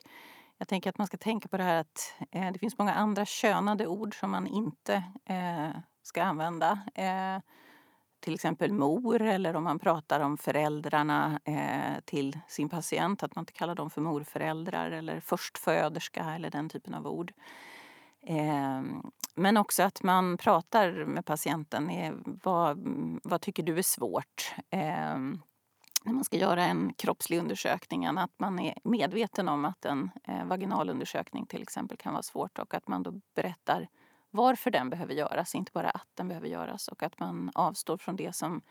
jag 0.58 0.68
tänker 0.68 0.90
att 0.90 0.98
man 0.98 1.08
ska 1.08 1.18
tänka 1.18 1.48
på 1.48 1.58
det 1.58 1.64
här 1.64 1.82
att 1.82 2.14
eh, 2.32 2.52
det 2.52 2.60
finns 2.60 2.78
många 2.78 2.94
andra 2.94 3.26
könade 3.26 3.88
ord 3.88 4.20
som 4.20 4.32
man 4.32 4.48
inte 4.48 5.04
eh, 5.26 5.70
ska 6.04 6.24
använda. 6.24 6.80
Eh, 6.96 7.40
till 8.20 8.34
exempel 8.34 8.74
mor 8.74 9.22
eller 9.22 9.56
om 9.56 9.64
man 9.64 9.80
pratar 9.80 10.20
om 10.20 10.38
föräldrarna 10.38 11.40
eh, 11.44 12.02
till 12.06 12.40
sin 12.48 12.70
patient 12.70 13.24
att 13.24 13.36
man 13.36 13.42
inte 13.42 13.54
kallar 13.54 13.76
dem 13.76 13.90
för 13.90 14.02
morföräldrar 14.02 14.92
eller 14.92 15.20
förstföderska 15.20 16.24
eller 16.36 16.50
den 16.50 16.70
typen 16.70 16.94
av 16.94 17.08
ord. 17.08 17.34
Eh, 18.28 18.82
men 19.36 19.58
också 19.58 19.84
att 19.84 20.04
man 20.04 20.38
pratar 20.38 21.06
med 21.06 21.26
patienten. 21.26 21.90
Eh, 21.90 22.14
vad, 22.44 22.80
vad 23.24 23.42
tycker 23.42 23.64
du 23.64 23.78
är 23.78 23.84
svårt? 23.84 24.56
Ehm, 24.70 25.42
när 26.06 26.14
man 26.14 26.24
ska 26.24 26.38
göra 26.38 26.64
en 26.64 26.94
kroppslig 26.94 27.40
undersökning 27.40 28.06
att 28.06 28.32
man 28.38 28.60
är 28.60 28.78
medveten 28.84 29.50
om 29.50 29.66
att 29.66 29.86
en 29.86 30.10
eh, 30.24 30.46
vaginal 30.46 30.90
undersökning 30.90 31.46
till 31.46 31.62
exempel 31.62 31.98
kan 31.98 32.14
vara 32.14 32.24
svårt 32.24 32.60
och 32.60 32.74
att 32.74 32.88
man 32.88 33.04
då 33.04 33.22
berättar 33.36 33.88
varför 34.32 34.72
den 34.72 34.90
behöver 34.90 35.14
göras, 35.14 35.56
inte 35.56 35.72
bara 35.74 35.90
att 35.90 36.08
den 36.14 36.28
behöver 36.28 36.48
göras 36.48 36.88
och 36.88 37.04
att 37.04 37.20
man 37.20 37.52
avstår 37.56 37.98
från 37.98 38.16
det 38.16 38.36
som 38.36 38.62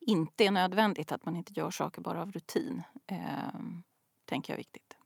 inte 0.00 0.44
är 0.44 0.50
nödvändigt, 0.50 1.12
att 1.12 1.24
man 1.24 1.36
inte 1.36 1.52
gör 1.56 1.70
saker 1.70 2.02
bara 2.02 2.22
av 2.22 2.32
rutin. 2.32 2.82
Eh, 3.06 3.18
tänker 4.24 4.52
jag 4.52 4.56
är 4.56 4.60
viktigt. 4.60 4.96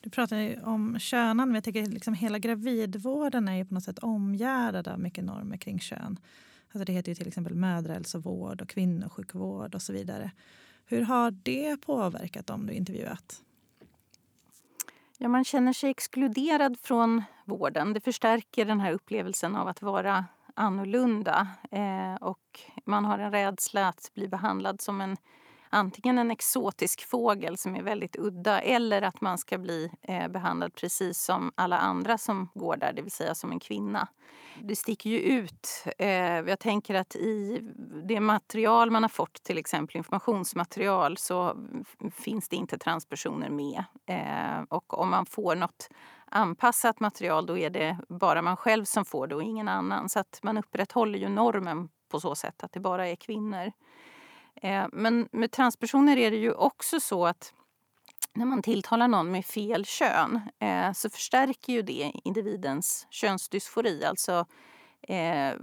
Du 0.00 0.10
pratar 0.10 0.36
ju 0.36 0.62
om 0.62 0.98
könan, 0.98 1.48
men 1.48 1.54
jag 1.54 1.64
tänker 1.64 1.86
liksom 1.86 2.14
hela 2.14 2.38
gravidvården 2.38 3.48
är 3.48 3.56
ju 3.56 3.64
på 3.64 3.74
något 3.74 3.84
sätt 3.84 3.98
omgärdad 3.98 4.88
av 4.88 5.00
mycket 5.00 5.24
normer 5.24 5.56
kring 5.56 5.78
kön. 5.78 6.18
Alltså 6.74 6.84
det 6.84 6.92
heter 6.92 7.08
ju 7.08 7.14
till 7.14 7.28
exempel 7.28 7.54
mödrahälsovård 7.54 8.60
och 8.60 8.68
kvinnosjukvård 8.68 9.74
och 9.74 9.82
så 9.82 9.92
vidare. 9.92 10.30
Hur 10.92 11.02
har 11.02 11.30
det 11.30 11.76
påverkat 11.76 12.46
dem 12.46 12.66
du 12.66 12.72
intervjuat? 12.72 13.42
Ja, 15.18 15.28
man 15.28 15.44
känner 15.44 15.72
sig 15.72 15.90
exkluderad 15.90 16.78
från 16.82 17.22
vården. 17.44 17.92
Det 17.92 18.00
förstärker 18.00 18.64
den 18.64 18.80
här 18.80 18.92
upplevelsen 18.92 19.56
av 19.56 19.68
att 19.68 19.82
vara 19.82 20.24
annorlunda. 20.54 21.48
Eh, 21.70 22.14
och 22.14 22.60
man 22.84 23.04
har 23.04 23.18
en 23.18 23.32
rädsla 23.32 23.88
att 23.88 24.10
bli 24.14 24.28
behandlad 24.28 24.80
som 24.80 25.00
en 25.00 25.16
antingen 25.70 26.18
en 26.18 26.30
exotisk 26.30 27.08
fågel 27.08 27.58
som 27.58 27.76
är 27.76 27.82
väldigt 27.82 28.16
udda 28.16 28.60
eller 28.60 29.02
att 29.02 29.20
man 29.20 29.38
ska 29.38 29.58
bli 29.58 29.90
eh, 30.02 30.28
behandlad 30.28 30.74
precis 30.74 31.18
som 31.24 31.52
alla 31.54 31.78
andra 31.78 32.18
som 32.18 32.48
går 32.54 32.76
där, 32.76 32.92
det 32.92 33.02
vill 33.02 33.12
säga 33.12 33.34
som 33.34 33.52
en 33.52 33.60
kvinna. 33.60 34.08
Det 34.60 34.76
sticker 34.76 35.10
ju 35.10 35.18
ut. 35.18 35.84
Eh, 35.98 36.08
jag 36.40 36.58
tänker 36.58 36.94
att 36.94 37.16
i 37.16 37.60
det 38.04 38.20
material 38.20 38.90
man 38.90 39.02
har 39.04 39.08
fått, 39.08 39.42
till 39.42 39.58
exempel 39.58 39.96
informationsmaterial, 39.96 41.16
så 41.16 41.56
finns 42.14 42.48
det 42.48 42.56
inte 42.56 42.78
transpersoner 42.78 43.50
med. 43.50 43.84
Eh, 44.06 44.62
och 44.68 44.98
om 44.98 45.10
man 45.10 45.26
får 45.26 45.56
något 45.56 45.88
anpassat 46.26 47.00
material 47.00 47.46
då 47.46 47.58
är 47.58 47.70
det 47.70 47.98
bara 48.08 48.42
man 48.42 48.56
själv 48.56 48.84
som 48.84 49.04
får 49.04 49.26
det 49.26 49.34
och 49.34 49.42
ingen 49.42 49.68
annan. 49.68 50.08
Så 50.08 50.18
att 50.18 50.40
man 50.42 50.58
upprätthåller 50.58 51.18
ju 51.18 51.28
normen 51.28 51.88
på 52.08 52.20
så 52.20 52.34
sätt 52.34 52.64
att 52.64 52.72
det 52.72 52.80
bara 52.80 53.08
är 53.08 53.16
kvinnor. 53.16 53.72
Eh, 54.54 54.84
men 54.92 55.28
med 55.32 55.52
transpersoner 55.52 56.16
är 56.16 56.30
det 56.30 56.36
ju 56.36 56.52
också 56.52 57.00
så 57.00 57.26
att 57.26 57.52
när 58.34 58.46
man 58.46 58.62
tilltalar 58.62 59.08
någon 59.08 59.30
med 59.30 59.46
fel 59.46 59.84
kön 59.84 60.40
eh, 60.58 60.92
så 60.92 61.10
förstärker 61.10 61.72
ju 61.72 61.82
det 61.82 62.12
individens 62.24 63.06
könsdysfori. 63.10 64.04
Alltså 64.04 64.46
eh, 65.02 65.54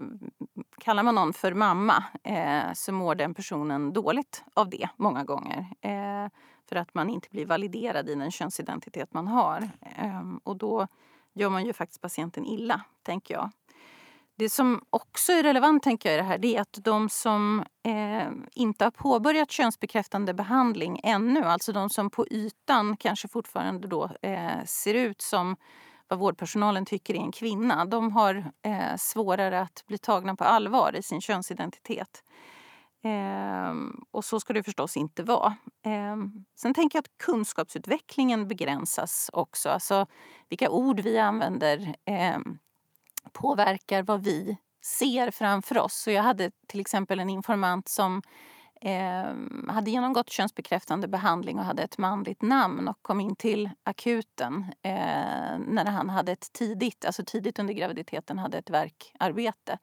kallar 0.77 1.03
man 1.03 1.15
någon 1.15 1.33
för 1.33 1.53
mamma 1.53 2.03
eh, 2.23 2.73
så 2.73 2.91
mår 2.91 3.15
den 3.15 3.33
personen 3.33 3.93
dåligt 3.93 4.43
av 4.53 4.69
det 4.69 4.89
många 4.95 5.23
gånger. 5.23 5.65
Eh, 5.81 6.27
för 6.69 6.75
att 6.75 6.93
man 6.93 7.09
inte 7.09 7.29
blir 7.29 7.45
validerad 7.45 8.09
i 8.09 8.15
den 8.15 8.31
könsidentitet 8.31 9.13
man 9.13 9.27
har. 9.27 9.69
Eh, 9.81 10.21
och 10.43 10.57
då 10.57 10.88
gör 11.33 11.49
man 11.49 11.65
ju 11.65 11.73
faktiskt 11.73 12.01
patienten 12.01 12.45
illa, 12.45 12.81
tänker 13.03 13.33
jag. 13.33 13.51
Det 14.39 14.50
som 14.50 14.81
också 14.89 15.31
är 15.31 15.43
relevant 15.43 15.84
tänker 15.84 16.10
jag 16.10 16.15
i 16.15 16.22
det 16.22 16.27
här 16.27 16.38
det 16.38 16.55
är 16.55 16.62
att 16.62 16.79
de 16.84 17.10
som 17.10 17.63
eh, 17.84 18.29
inte 18.53 18.84
har 18.84 18.91
påbörjat 18.91 19.51
könsbekräftande 19.51 20.34
behandling 20.34 21.00
ännu, 21.03 21.43
alltså 21.43 21.72
de 21.72 21.89
som 21.89 22.10
på 22.10 22.27
ytan 22.27 22.98
kanske 22.98 23.27
fortfarande 23.27 23.88
då 23.88 24.12
eh, 24.22 24.63
ser 24.65 24.93
ut 24.93 25.22
som 25.22 25.55
vad 26.08 26.19
vårdpersonalen 26.19 26.86
tycker 26.86 27.13
är 27.13 27.19
en 27.19 27.31
kvinna, 27.31 27.86
de 27.86 28.12
har 28.12 28.51
eh, 28.65 28.96
svårare 28.98 29.62
att 29.62 29.84
bli 29.88 29.98
tagna 29.98 30.36
på 30.36 30.43
allvar 30.43 30.96
i 30.96 31.03
sin 31.03 31.22
könsidentitet. 31.22 32.24
Eh, 33.03 33.74
och 34.12 34.25
så 34.25 34.39
ska 34.39 34.53
det 34.53 34.63
förstås 34.63 34.98
inte 34.98 35.24
vara. 35.24 35.55
Eh, 35.86 36.17
sen 36.55 36.74
tänker 36.74 36.98
jag 36.98 37.01
att 37.01 37.17
kunskapsutvecklingen 37.25 38.48
begränsas 38.48 39.29
också. 39.34 39.69
Alltså 39.69 40.05
vilka 40.50 40.69
ord 40.69 41.00
vi 41.00 41.17
använder 41.17 41.96
eh, 42.05 42.39
påverkar 43.33 44.03
vad 44.03 44.23
vi 44.23 44.57
ser 44.81 45.31
framför 45.31 45.77
oss. 45.77 45.93
Så 45.93 46.11
jag 46.11 46.23
hade 46.23 46.51
till 46.67 46.79
exempel 46.79 47.19
en 47.19 47.29
informant 47.29 47.88
som 47.88 48.21
eh, 48.81 49.33
hade 49.73 49.91
genomgått 49.91 50.29
könsbekräftande 50.29 51.07
behandling 51.07 51.59
och 51.59 51.65
hade 51.65 51.83
ett 51.83 51.97
manligt 51.97 52.41
namn 52.41 52.88
och 52.88 52.97
kom 53.01 53.19
in 53.19 53.35
till 53.35 53.69
akuten 53.83 54.65
eh, 54.83 55.59
när 55.67 55.85
han 55.85 56.09
hade 56.09 56.31
ett 56.31 56.53
tidigt, 56.53 57.05
alltså 57.05 57.23
tidigt 57.25 57.59
under 57.59 57.73
graviditeten 57.73 58.39
hade 58.39 58.57
ett 58.57 58.69
verkarbete. 58.69 59.77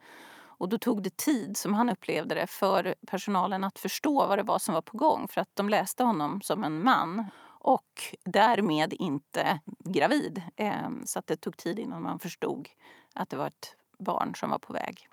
Och 0.58 0.68
då 0.68 0.78
tog 0.78 1.02
det 1.02 1.16
tid, 1.16 1.56
som 1.56 1.74
han 1.74 1.90
upplevde 1.90 2.34
det, 2.34 2.46
för 2.46 2.94
personalen 3.06 3.64
att 3.64 3.78
förstå 3.78 4.26
vad 4.26 4.38
det 4.38 4.42
var 4.42 4.58
som 4.58 4.74
var 4.74 4.82
på 4.82 4.96
gång. 4.96 5.28
För 5.28 5.40
att 5.40 5.50
de 5.54 5.68
läste 5.68 6.04
honom 6.04 6.42
som 6.42 6.64
en 6.64 6.84
man 6.84 7.24
och 7.60 8.16
därmed 8.24 8.92
inte 8.92 9.60
gravid. 9.84 10.42
Eh, 10.56 10.90
så 11.04 11.18
att 11.18 11.26
det 11.26 11.36
tog 11.36 11.56
tid 11.56 11.78
innan 11.78 12.02
man 12.02 12.18
förstod 12.18 12.68
att 13.16 13.30
det 13.30 13.36
var 13.36 13.46
ett 13.46 13.76
barn 13.98 14.34
som 14.34 14.50
var 14.50 14.58
på 14.58 14.72
väg. 14.72 15.08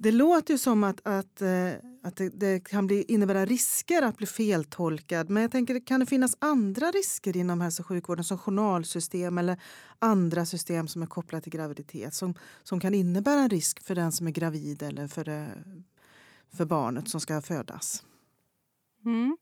Det 0.00 0.12
låter 0.12 0.54
ju 0.54 0.58
som 0.58 0.84
att, 0.84 1.06
att, 1.06 1.42
eh, 1.42 1.72
att 2.02 2.16
det, 2.16 2.28
det, 2.28 2.60
kan 2.60 2.86
bli, 2.86 3.02
innebära 3.02 3.44
risker 3.44 4.02
att 4.02 4.16
bli 4.16 4.26
feltolkad. 4.26 5.30
Men 5.30 5.42
jag 5.42 5.52
tänker, 5.52 5.86
kan 5.86 6.00
det 6.00 6.06
finnas 6.06 6.36
andra 6.38 6.90
risker 6.90 7.36
inom 7.36 7.60
hälso 7.60 7.82
och 7.82 7.86
sjukvården 7.86 8.24
som 8.24 8.38
journalsystem 8.38 9.38
eller 9.38 9.60
andra 9.98 10.46
system 10.46 10.88
som 10.88 11.02
är 11.02 11.06
kopplade 11.06 11.42
till 11.42 11.52
graviditet 11.52 12.14
som, 12.14 12.34
som 12.62 12.80
kan 12.80 12.94
innebära 12.94 13.40
en 13.40 13.50
risk 13.50 13.82
för 13.82 13.94
den 13.94 14.12
som 14.12 14.26
är 14.26 14.30
gravid 14.30 14.82
eller 14.82 15.08
för, 15.08 15.24
det, 15.24 15.48
för 16.56 16.64
barnet 16.64 17.08
som 17.08 17.20
ska 17.20 17.42
födas? 17.42 18.04
Mm. 19.04 19.36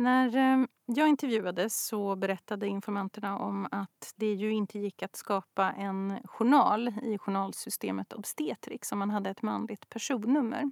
När 0.00 0.36
ehm, 0.36 0.68
jag 0.86 1.08
intervjuades 1.08 1.86
så 1.86 2.16
berättade 2.16 2.66
informanterna 2.66 3.38
om 3.38 3.68
att 3.70 4.14
det 4.16 4.32
ju 4.32 4.52
inte 4.52 4.78
gick 4.78 5.02
att 5.02 5.16
skapa 5.16 5.72
en 5.72 6.18
journal 6.24 6.88
i 7.02 7.18
journalsystemet 7.18 8.12
Obstetrix 8.12 8.92
om 8.92 8.98
man 8.98 9.10
hade 9.10 9.30
ett 9.30 9.42
manligt 9.42 9.88
personnummer. 9.88 10.70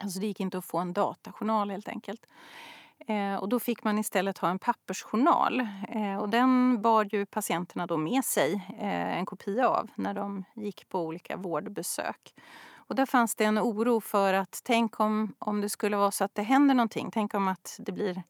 Alltså 0.00 0.20
det 0.20 0.26
gick 0.26 0.40
inte 0.40 0.58
att 0.58 0.64
få 0.64 0.78
en 0.78 0.92
datajournal 0.92 1.70
helt 1.70 1.88
enkelt. 1.88 2.26
Eh, 3.08 3.34
och 3.34 3.48
då 3.48 3.60
fick 3.60 3.84
man 3.84 3.98
istället 3.98 4.38
ha 4.38 4.48
en 4.48 4.58
pappersjournal. 4.58 5.60
Eh, 5.88 6.16
och 6.16 6.28
den 6.28 6.82
bar 6.82 7.08
ju 7.12 7.26
patienterna 7.26 7.86
då 7.86 7.96
med 7.96 8.24
sig 8.24 8.54
eh, 8.78 9.18
en 9.18 9.26
kopia 9.26 9.68
av 9.68 9.90
när 9.94 10.14
de 10.14 10.44
gick 10.54 10.88
på 10.88 11.00
olika 11.00 11.36
vårdbesök. 11.36 12.34
Och 12.88 12.94
där 12.94 13.06
fanns 13.06 13.34
det 13.34 13.44
en 13.44 13.58
oro 13.58 14.00
för 14.00 14.34
att 14.34 14.60
tänk 14.64 15.00
om, 15.00 15.34
om 15.38 15.60
det 15.60 15.68
skulle 15.68 15.96
vara 15.96 16.10
så 16.10 16.24
att 16.24 16.34
det 16.34 16.42
händer 16.42 16.74
någonting. 16.74 17.10
Tänk 17.12 17.34
om 17.34 17.48
att 17.48 17.76
det 17.78 17.92
blir 17.92 18.22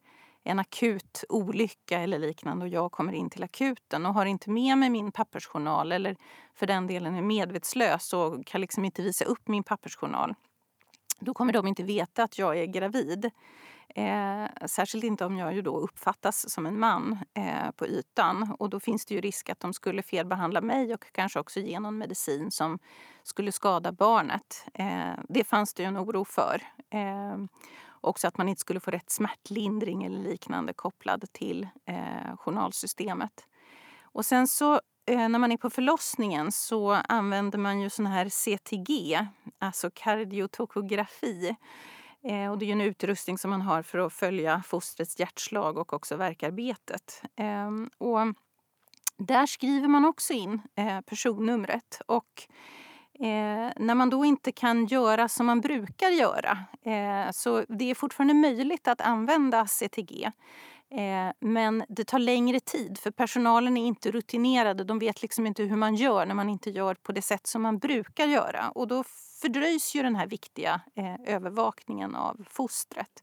en 0.45 0.59
akut 0.59 1.25
olycka 1.29 1.99
eller 2.01 2.19
liknande 2.19 2.65
och 2.65 2.69
jag 2.69 2.93
kommer 2.93 3.13
in 3.13 3.31
till 3.31 3.43
akuten 3.43 4.07
och 4.07 4.15
har 4.15 4.27
inte 4.27 4.51
med 4.51 4.79
mig 4.79 4.91
min 4.91 5.13
pappersjournal 5.13 5.93
eller 5.93 6.17
för 6.55 6.67
den 6.67 6.87
delen 6.87 7.15
är 7.15 7.23
medvetslös 7.23 8.13
och 8.13 8.47
kan 8.47 8.61
liksom 8.61 8.85
inte 8.85 9.03
visa 9.03 9.25
upp 9.25 9.49
min 9.49 9.63
pappersjournal. 9.63 10.35
Då 11.21 11.35
kommer 11.35 11.53
de 11.53 11.67
inte 11.67 11.83
veta 11.83 12.23
att 12.23 12.39
jag 12.39 12.59
är 12.59 12.67
gravid. 12.67 13.31
Eh, 13.95 14.67
särskilt 14.67 15.05
inte 15.05 15.25
om 15.25 15.39
jag 15.39 15.55
ju 15.55 15.63
då 15.63 15.79
uppfattas 15.79 16.51
som 16.51 16.67
en 16.67 16.81
man 16.81 17.19
eh, 17.35 17.71
på 17.77 17.87
ytan. 17.87 18.57
Och 18.59 18.71
då 18.71 18.81
finns 18.81 19.07
det 19.07 19.15
ju 19.15 19.21
risk 19.21 19.49
att 19.49 19.61
de 19.61 19.73
skulle 19.75 20.03
felbehandla 20.03 20.61
mig 20.61 20.95
och 20.95 21.13
kanske 21.13 21.41
också 21.41 21.61
ge 21.61 21.81
någon 21.81 21.99
medicin 21.99 22.51
som 22.51 22.79
skulle 23.23 23.53
skada 23.53 23.93
barnet. 23.93 24.67
Eh, 24.75 25.13
det 25.29 25.45
fanns 25.45 25.75
det 25.75 25.83
ju 25.83 25.87
en 25.87 25.99
oro 25.99 26.25
för. 26.25 26.63
Eh, 26.91 27.37
också 28.01 28.29
att 28.29 28.39
man 28.39 28.49
inte 28.49 28.61
skulle 28.61 28.81
få 28.81 28.91
rätt 28.91 29.11
smärtlindring 29.11 30.05
eller 30.05 30.19
liknande 30.19 30.73
kopplad 30.73 31.25
till 31.33 31.69
eh, 31.87 32.37
journalsystemet. 32.37 33.47
Och 34.03 34.25
sen 34.25 34.49
så 34.49 34.81
eh, 35.07 35.29
när 35.29 35.39
man 35.39 35.53
är 35.53 35.57
på 35.57 35.71
förlossningen 35.71 36.53
så 36.53 36.91
använder 36.91 37.59
man 37.59 37.81
ju 37.81 37.91
sån 37.91 38.07
här 38.07 38.29
CTG, 38.29 39.27
alltså 39.59 39.91
kardiotokografi. 39.95 41.57
Eh, 42.25 42.51
och 42.51 42.59
det 42.59 42.67
är 42.67 42.73
en 42.73 42.81
utrustning 42.81 43.39
som 43.39 43.51
man 43.51 43.63
har 43.63 43.83
för 43.83 43.99
att 43.99 44.13
följa 44.13 44.63
fostrets 44.67 45.21
hjärtslag 45.21 45.79
och 45.79 45.93
också 45.93 46.17
verkarbetet. 46.17 47.23
Eh, 47.37 47.71
och 47.99 48.35
där 49.19 49.47
skriver 49.47 49.89
man 49.89 50.05
också 50.05 50.33
in 50.33 50.63
eh, 50.77 51.01
personnumret. 51.01 52.01
Och 52.07 52.49
Eh, 53.21 53.73
när 53.77 53.95
man 53.95 54.11
då 54.11 54.25
inte 54.25 54.53
kan 54.53 54.87
göra 54.87 55.29
som 55.29 55.47
man 55.47 55.61
brukar 55.61 56.09
göra, 56.09 56.59
eh, 56.83 57.31
så 57.33 57.65
det 57.69 57.91
är 57.91 57.95
fortfarande 57.95 58.35
möjligt 58.35 58.89
att 58.89 59.01
använda 59.01 59.67
CTG. 59.67 60.33
Eh, 60.91 61.33
men 61.41 61.85
det 61.89 62.05
tar 62.05 62.19
längre 62.19 62.61
tid 62.61 62.99
för 62.99 63.11
personalen 63.11 63.77
är 63.77 63.87
inte 63.87 64.11
rutinerade. 64.11 64.85
De 64.85 64.99
vet 64.99 65.23
liksom 65.23 65.47
inte 65.47 65.63
hur 65.63 65.77
man 65.77 65.95
gör 65.95 66.27
när 66.27 66.35
man 66.35 66.49
inte 66.49 66.71
gör 66.71 66.95
på 66.95 67.13
det 67.13 67.23
sätt 67.23 67.47
som 67.47 67.63
man 67.63 67.79
brukar 67.79 68.27
göra. 68.27 68.71
Och 68.71 68.89
då 68.89 69.05
fördröjs 69.41 69.95
ju 69.95 70.03
den 70.03 70.17
här 70.17 70.27
viktiga 70.27 70.81
eh, 70.95 71.35
övervakningen 71.35 72.15
av 72.15 72.47
fostret. 72.51 73.23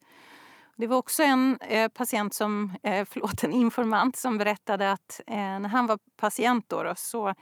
Det 0.76 0.88
var 0.88 0.98
också 0.98 1.24
en 1.24 1.58
eh, 1.62 1.90
patient 1.90 2.34
som, 2.34 2.74
eh, 2.84 3.06
förlåt, 3.10 3.44
en 3.44 3.52
informant 3.52 4.16
som 4.16 4.38
berättade 4.38 4.92
att 4.92 5.22
eh, 5.28 5.36
när 5.36 5.70
han 5.70 5.88
var 5.88 6.00
patient 6.18 6.70
då, 6.70 6.84
då 6.84 6.94
så, 6.98 7.34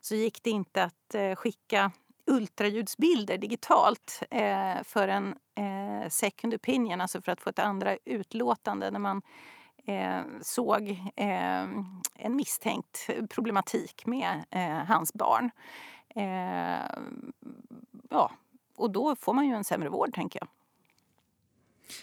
så 0.00 0.14
gick 0.14 0.42
det 0.42 0.50
inte 0.50 0.84
att 0.84 1.14
eh, 1.14 1.34
skicka 1.34 1.90
ultraljudsbilder 2.26 3.38
digitalt 3.38 4.22
eh, 4.30 4.82
för 4.84 5.08
en 5.08 5.34
eh, 5.54 6.08
second 6.08 6.54
opinion, 6.54 7.00
alltså 7.00 7.22
för 7.22 7.32
att 7.32 7.40
få 7.40 7.50
ett 7.50 7.58
andra 7.58 7.96
utlåtande 8.04 8.90
när 8.90 8.98
man 8.98 9.22
eh, 9.86 10.22
såg 10.42 10.90
eh, 11.16 11.62
en 12.14 12.36
misstänkt 12.36 13.10
problematik 13.30 14.06
med 14.06 14.44
eh, 14.50 14.86
hans 14.86 15.12
barn. 15.12 15.50
Eh, 16.14 17.02
ja, 18.10 18.32
och 18.76 18.90
då 18.90 19.16
får 19.16 19.34
man 19.34 19.46
ju 19.46 19.54
en 19.54 19.64
sämre 19.64 19.88
vård, 19.88 20.14
tänker 20.14 20.40
jag. 20.40 20.48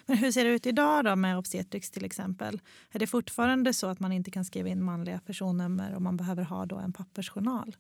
Men 0.05 0.17
hur 0.17 0.31
ser 0.31 0.45
det 0.45 0.51
ut 0.51 0.65
idag 0.65 1.05
då 1.05 1.15
med 1.15 1.37
obstetrix 1.37 1.91
till 1.91 2.05
exempel? 2.05 2.61
Är 2.91 2.99
det 2.99 3.07
fortfarande 3.07 3.73
så 3.73 3.87
att 3.87 3.99
man 3.99 4.11
inte 4.11 4.31
kan 4.31 4.45
skriva 4.45 4.69
in 4.69 4.83
manliga 4.83 5.19
personnummer 5.19 5.95
och 5.95 6.01
man 6.01 6.17
behöver 6.17 6.43
ha 6.43 6.65
då 6.65 6.75
en 6.75 6.93
pappersjournal? 6.93 7.75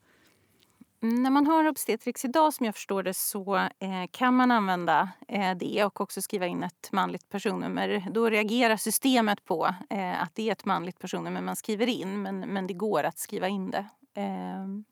När 1.01 1.29
man 1.29 1.47
har 1.47 1.67
obstetrix 1.67 2.25
idag 2.25 2.53
som 2.53 2.65
jag 2.65 2.75
förstår 2.75 3.03
det 3.03 3.13
så 3.13 3.55
eh, 3.55 4.05
kan 4.11 4.35
man 4.35 4.51
använda 4.51 5.09
eh, 5.27 5.57
det 5.57 5.83
och 5.83 6.01
också 6.01 6.21
skriva 6.21 6.47
in 6.47 6.63
ett 6.63 6.89
manligt 6.91 7.29
personnummer. 7.29 8.07
Då 8.11 8.29
reagerar 8.29 8.77
systemet 8.77 9.45
på 9.45 9.75
eh, 9.89 10.23
att 10.23 10.35
det 10.35 10.47
är 10.47 10.51
ett 10.51 10.65
manligt 10.65 10.99
personnummer 10.99 11.41
man 11.41 11.55
skriver 11.55 11.87
in 11.87 12.21
men, 12.21 12.39
men 12.39 12.67
det 12.67 12.73
går 12.73 13.03
att 13.03 13.19
skriva 13.19 13.47
in 13.47 13.71
det. 13.71 13.85
Ehm. 14.15 14.85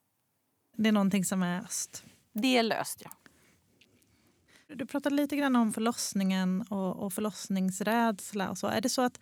det 0.77 0.89
är 0.89 0.93
någonting 0.93 1.25
som 1.25 1.43
är 1.43 1.61
löst? 1.61 2.03
Det 2.33 2.57
är 2.57 2.63
löst, 2.63 3.01
ja. 3.03 3.11
Du 4.75 4.85
pratade 4.85 5.15
lite 5.15 5.35
grann 5.35 5.55
om 5.55 5.73
förlossningen 5.73 6.61
och, 6.61 6.95
och 6.95 7.13
förlossningsrädsla. 7.13 8.49
Och 8.49 8.57
så. 8.57 8.67
Är 8.67 8.81
det 8.81 8.89
så 8.89 9.01
att 9.01 9.19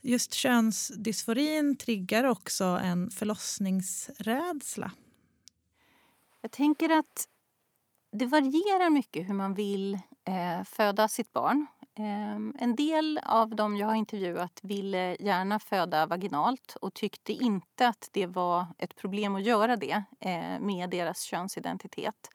just 0.00 0.34
könsdysforin 0.34 1.76
triggar 1.76 2.24
också 2.24 2.64
en 2.64 3.10
förlossningsrädsla? 3.10 4.90
Jag 6.40 6.50
tänker 6.50 6.90
att 6.98 7.28
det 8.12 8.26
varierar 8.26 8.90
mycket 8.90 9.28
hur 9.28 9.34
man 9.34 9.54
vill 9.54 9.94
eh, 10.24 10.64
föda 10.64 11.08
sitt 11.08 11.32
barn. 11.32 11.66
Eh, 11.98 12.62
en 12.62 12.76
del 12.76 13.20
av 13.24 13.56
dem 13.56 13.76
jag 13.76 13.86
har 13.86 13.94
intervjuat 13.94 14.60
ville 14.62 15.16
gärna 15.20 15.58
föda 15.58 16.06
vaginalt 16.06 16.76
och 16.80 16.94
tyckte 16.94 17.32
inte 17.32 17.88
att 17.88 18.08
det 18.12 18.26
var 18.26 18.66
ett 18.78 18.96
problem 18.96 19.34
att 19.34 19.42
göra 19.42 19.76
det 19.76 20.02
eh, 20.20 20.60
med 20.60 20.90
deras 20.90 21.22
könsidentitet. 21.22 22.30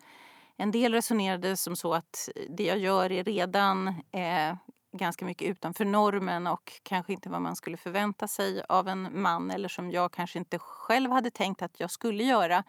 En 0.57 0.71
del 0.71 0.93
resonerade 0.93 1.57
som 1.57 1.75
så 1.75 1.93
att 1.93 2.29
det 2.49 2.63
jag 2.63 2.77
gör 2.77 3.11
är 3.11 3.23
redan 3.23 3.87
eh, 4.11 4.55
ganska 4.97 5.25
mycket 5.25 5.47
utanför 5.47 5.85
normen 5.85 6.47
och 6.47 6.71
kanske 6.83 7.13
inte 7.13 7.29
vad 7.29 7.41
man 7.41 7.55
skulle 7.55 7.77
förvänta 7.77 8.27
sig 8.27 8.63
av 8.69 8.87
en 8.87 9.21
man 9.21 9.51
eller 9.51 9.69
som 9.69 9.91
jag 9.91 10.11
kanske 10.11 10.39
inte 10.39 10.59
själv 10.59 11.11
hade 11.11 11.31
tänkt 11.31 11.61
att 11.61 11.79
jag 11.79 11.91
skulle 11.91 12.23
göra. 12.23 12.63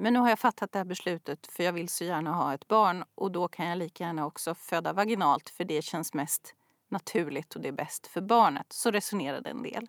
Men 0.00 0.12
nu 0.12 0.18
har 0.18 0.28
jag 0.28 0.38
fattat 0.38 0.72
det 0.72 0.78
här 0.78 0.84
beslutet 0.84 1.46
för 1.46 1.64
jag 1.64 1.72
vill 1.72 1.88
så 1.88 2.04
gärna 2.04 2.32
ha 2.32 2.54
ett 2.54 2.68
barn 2.68 3.04
och 3.14 3.32
då 3.32 3.48
kan 3.48 3.66
jag 3.66 3.78
lika 3.78 4.04
gärna 4.04 4.26
också 4.26 4.54
föda 4.54 4.92
vaginalt 4.92 5.50
för 5.50 5.64
det 5.64 5.82
känns 5.84 6.14
mest 6.14 6.54
naturligt 6.88 7.54
och 7.54 7.60
det 7.60 7.68
är 7.68 7.72
bäst 7.72 8.06
för 8.06 8.20
barnet. 8.20 8.66
Så 8.68 8.90
resonerade 8.90 9.50
en 9.50 9.62
del. 9.62 9.86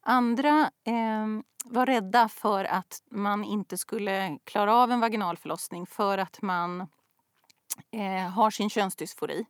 Andra 0.00 0.70
eh, 0.84 1.26
var 1.64 1.86
rädda 1.86 2.28
för 2.28 2.64
att 2.64 3.02
man 3.10 3.44
inte 3.44 3.78
skulle 3.78 4.38
klara 4.44 4.74
av 4.74 4.92
en 4.92 5.00
vaginal 5.00 5.36
förlossning 5.36 5.86
för 5.86 6.18
att 6.18 6.42
man 6.42 6.80
eh, 7.90 8.30
har 8.30 8.50
sin 8.50 8.70
könsdysfori. 8.70 9.44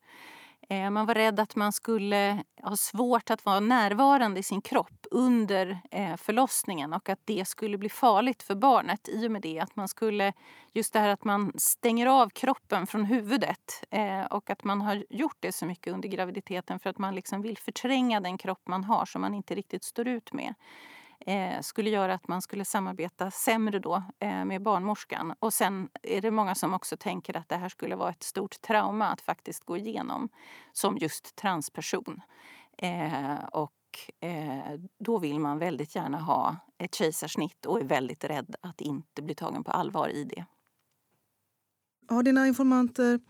Eh, 0.71 0.91
man 0.91 1.07
var 1.07 1.15
rädd 1.15 1.41
att 1.41 1.57
man 1.57 1.73
skulle 1.73 2.45
ha 2.62 2.77
svårt 2.77 3.31
att 3.31 3.45
vara 3.45 3.61
närvarande 3.61 4.41
i 4.41 4.43
sin 4.43 4.62
kropp 4.62 5.07
under 5.11 5.79
eh, 5.91 6.17
förlossningen 6.17 6.93
och 6.93 7.09
att 7.09 7.21
det 7.25 7.49
skulle 7.49 7.79
bli 7.79 7.89
farligt 7.89 8.43
för 8.43 8.55
barnet 8.55 9.09
i 9.09 9.27
och 9.27 9.31
med 9.31 9.43
det 9.43 9.61
att 9.61 9.77
man 9.77 9.89
skulle 9.89 10.33
just 10.73 10.93
det 10.93 10.99
här 10.99 11.09
att 11.09 11.25
man 11.25 11.53
stänger 11.57 12.07
av 12.07 12.29
kroppen 12.29 12.87
från 12.87 13.05
huvudet 13.05 13.85
eh, 13.91 14.25
och 14.25 14.50
att 14.50 14.65
man 14.65 14.81
har 14.81 15.05
gjort 15.11 15.37
det 15.41 15.53
så 15.53 15.67
mycket 15.67 15.93
under 15.93 16.09
graviditeten 16.09 16.79
för 16.79 16.91
att 16.91 16.99
man 16.99 17.15
liksom 17.15 17.43
vill 17.43 17.59
förtränga 17.59 18.21
den 18.21 18.39
kropp 18.39 18.69
man 18.69 18.85
har 18.85 19.07
som 19.07 19.21
man 19.21 19.35
inte 19.35 19.55
riktigt 19.55 19.85
står 19.85 20.09
ut 20.09 20.33
med 20.33 20.55
eh, 21.27 21.61
skulle 21.61 21.91
göra 21.91 22.15
att 22.15 22.29
man 22.29 22.43
skulle 22.43 22.65
samarbeta 22.65 23.31
sämre 23.31 23.79
då 23.79 24.03
eh, 24.19 24.45
med 24.45 24.62
barnmorskan. 24.62 25.35
Och 25.39 25.55
sen 25.55 25.89
är 26.03 26.21
det 26.21 26.31
många 26.31 26.55
som 26.55 26.75
också 26.75 26.97
tänker 26.97 27.37
att 27.37 27.49
det 27.49 27.57
här 27.57 27.69
skulle 27.69 27.97
vara 27.97 28.11
ett 28.11 28.23
stort 28.23 28.61
trauma 28.61 29.07
att 29.07 29.21
faktiskt 29.21 29.65
gå 29.65 29.77
igenom 29.77 30.29
som 30.73 30.99
just 30.99 31.37
transperson. 31.37 32.21
Eh, 32.79 33.45
och 33.53 33.73
eh, 34.21 34.81
då 34.99 35.19
vill 35.19 35.39
man 35.39 35.59
väldigt 35.59 35.95
gärna 35.95 36.21
ha 36.21 36.57
ett 36.79 36.94
kejsarsnitt 36.94 37.66
och 37.66 37.81
är 37.81 37.85
väldigt 37.85 38.25
rädd 38.25 38.57
att 38.61 38.81
inte 38.81 39.23
bli 39.23 39.35
tagen 39.35 39.64
på 39.64 39.71
allvar 39.71 40.09
i 40.09 40.25
det. 40.25 40.44
Har 42.09 42.23
dina 42.23 42.47
informanter 42.47 43.21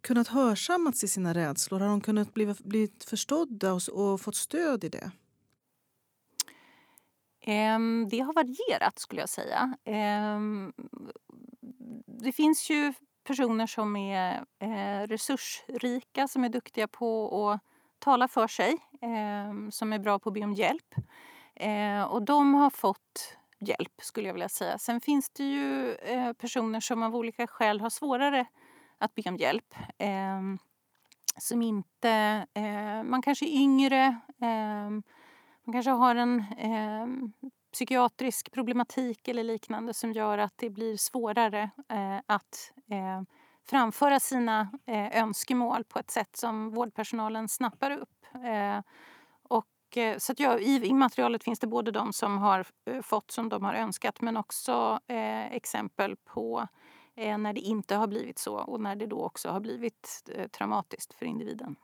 kunnat 0.00 0.28
hörsammats 0.28 1.04
i 1.04 1.08
sina 1.08 1.34
rädslor? 1.34 1.80
Har 1.80 1.88
de 1.88 2.00
kunnat 2.00 2.34
bli, 2.34 2.54
blivit 2.58 3.04
förstådda 3.04 3.72
och, 3.72 3.82
och 3.88 4.20
fått 4.20 4.36
stöd 4.36 4.84
i 4.84 4.88
det? 4.88 5.10
Ehm, 7.42 8.08
det 8.10 8.20
har 8.20 8.32
varierat 8.32 8.98
skulle 8.98 9.22
jag 9.22 9.28
säga. 9.28 9.76
Ehm, 9.84 10.72
det 12.06 12.32
finns 12.32 12.70
ju 12.70 12.92
personer 13.24 13.66
som 13.66 13.96
är 13.96 14.44
eh, 14.58 15.06
resursrika, 15.06 16.28
som 16.28 16.44
är 16.44 16.48
duktiga 16.48 16.88
på 16.88 17.40
att 17.50 17.60
tala 17.98 18.28
för 18.28 18.46
sig, 18.48 18.78
ehm, 19.00 19.70
som 19.70 19.92
är 19.92 19.98
bra 19.98 20.18
på 20.18 20.28
att 20.28 20.34
be 20.34 20.44
om 20.44 20.52
hjälp. 20.52 20.94
Eh, 21.54 22.02
och 22.02 22.22
de 22.22 22.54
har 22.54 22.70
fått 22.70 23.36
hjälp 23.60 23.92
skulle 24.02 24.26
jag 24.26 24.34
vilja 24.34 24.48
säga. 24.48 24.78
Sen 24.78 25.00
finns 25.00 25.30
det 25.30 25.44
ju 25.44 25.94
eh, 25.94 26.32
personer 26.32 26.80
som 26.80 27.02
av 27.02 27.16
olika 27.16 27.46
skäl 27.46 27.80
har 27.80 27.90
svårare 27.90 28.46
att 28.98 29.14
be 29.14 29.22
om 29.28 29.36
hjälp. 29.36 29.74
Som 31.38 31.62
inte, 31.62 32.46
man 33.04 33.22
kanske 33.22 33.46
är 33.46 33.60
yngre, 33.60 34.20
man 35.64 35.72
kanske 35.72 35.90
har 35.90 36.14
en 36.14 36.38
eh, 36.58 37.06
psykiatrisk 37.72 38.52
problematik 38.52 39.28
eller 39.28 39.44
liknande 39.44 39.94
som 39.94 40.12
gör 40.12 40.38
att 40.38 40.52
det 40.56 40.70
blir 40.70 40.96
svårare 40.96 41.70
eh, 41.88 42.18
att 42.26 42.72
eh, 42.90 43.22
framföra 43.66 44.20
sina 44.20 44.70
eh, 44.86 45.22
önskemål 45.22 45.84
på 45.84 45.98
ett 45.98 46.10
sätt 46.10 46.36
som 46.36 46.70
vårdpersonalen 46.70 47.48
snappar 47.48 47.90
upp. 47.90 48.26
Eh, 48.34 48.80
och, 49.42 49.96
eh, 49.96 50.18
så 50.18 50.32
att 50.32 50.40
jag, 50.40 50.62
i, 50.62 50.86
i, 50.86 50.92
materialet 50.92 51.44
finns 51.44 51.58
det 51.58 51.66
både 51.66 51.90
de 51.90 52.12
som 52.12 52.38
har 52.38 52.66
eh, 52.84 53.02
fått 53.02 53.30
som 53.30 53.48
de 53.48 53.64
har 53.64 53.74
önskat 53.74 54.20
men 54.20 54.36
också 54.36 55.00
eh, 55.06 55.52
exempel 55.52 56.16
på 56.16 56.68
när 57.14 57.52
det 57.52 57.60
inte 57.60 57.94
har 57.94 58.06
blivit 58.06 58.38
så 58.38 58.56
och 58.56 58.80
när 58.80 58.96
det 58.96 59.06
då 59.06 59.24
också 59.24 59.48
har 59.48 59.60
blivit 59.60 60.30
traumatiskt 60.52 61.14
för 61.14 61.26
individen. 61.26 61.76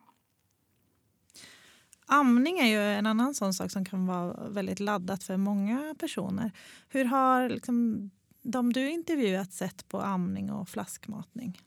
Amning 2.11 2.59
är 2.59 2.65
ju 2.65 2.93
en 2.97 3.05
annan 3.05 3.33
sån 3.33 3.53
sak 3.53 3.71
som 3.71 3.85
kan 3.85 4.05
vara 4.05 4.49
väldigt 4.49 4.79
laddat 4.79 5.23
för 5.23 5.37
många 5.37 5.95
personer. 5.99 6.51
Hur 6.89 7.05
har 7.05 7.49
liksom, 7.49 8.09
de 8.41 8.73
du 8.73 8.89
intervjuat 8.89 9.53
sett 9.53 9.87
på 9.89 10.01
amning 10.01 10.51
och 10.51 10.69
flaskmatning? 10.69 11.61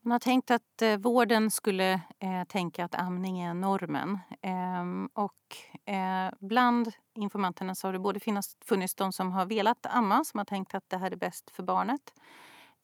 Man 0.00 0.12
har 0.12 0.18
tänkt 0.18 0.50
att 0.50 0.82
eh, 0.82 0.96
vården 0.96 1.50
skulle 1.50 1.92
eh, 2.18 2.44
tänka 2.48 2.84
att 2.84 2.94
amning 2.94 3.40
är 3.40 3.54
normen. 3.54 4.18
Eh, 4.42 5.22
och 5.22 5.56
eh, 5.94 6.32
bland 6.40 6.92
informanterna 7.14 7.74
så 7.74 7.88
har 7.88 7.92
det 7.92 7.98
både 7.98 8.20
funnits, 8.20 8.56
funnits 8.64 8.94
de 8.94 9.12
som 9.12 9.32
har 9.32 9.46
velat 9.46 9.86
amma, 9.86 10.24
som 10.24 10.38
har 10.38 10.44
tänkt 10.44 10.74
att 10.74 10.90
det 10.90 10.96
här 10.96 11.10
är 11.10 11.16
bäst 11.16 11.50
för 11.50 11.62
barnet. 11.62 12.14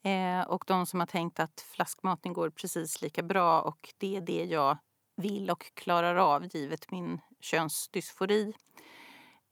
Eh, 0.03 0.41
och 0.41 0.63
de 0.67 0.85
som 0.85 0.99
har 0.99 1.07
tänkt 1.07 1.39
att 1.39 1.65
flaskmatning 1.71 2.33
går 2.33 2.49
precis 2.49 3.01
lika 3.01 3.23
bra 3.23 3.61
och 3.61 3.93
det 3.97 4.15
är 4.15 4.21
det 4.21 4.45
jag 4.45 4.77
vill 5.19 5.51
och 5.51 5.71
klarar 5.73 6.15
av 6.15 6.55
givet 6.55 6.91
min 6.91 7.21
könsdysfori. 7.39 8.53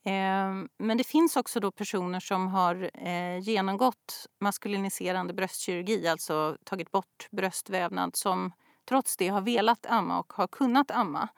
Eh, 0.03 0.53
men 0.77 0.97
det 0.97 1.03
finns 1.03 1.35
också 1.35 1.59
då 1.59 1.71
personer 1.71 2.19
som 2.19 2.47
har 2.47 2.91
eh, 2.93 3.39
genomgått 3.39 4.27
maskuliniserande 4.39 5.33
bröstkirurgi, 5.33 6.07
alltså 6.07 6.57
tagit 6.63 6.91
bort 6.91 7.27
bröstvävnad 7.31 8.15
som 8.15 8.51
trots 8.85 9.17
det 9.17 9.27
har 9.27 9.41
velat 9.41 9.85
amma 9.85 10.19
och 10.19 10.33
har 10.33 10.47
kunnat 10.47 10.91
amma. 10.91 11.29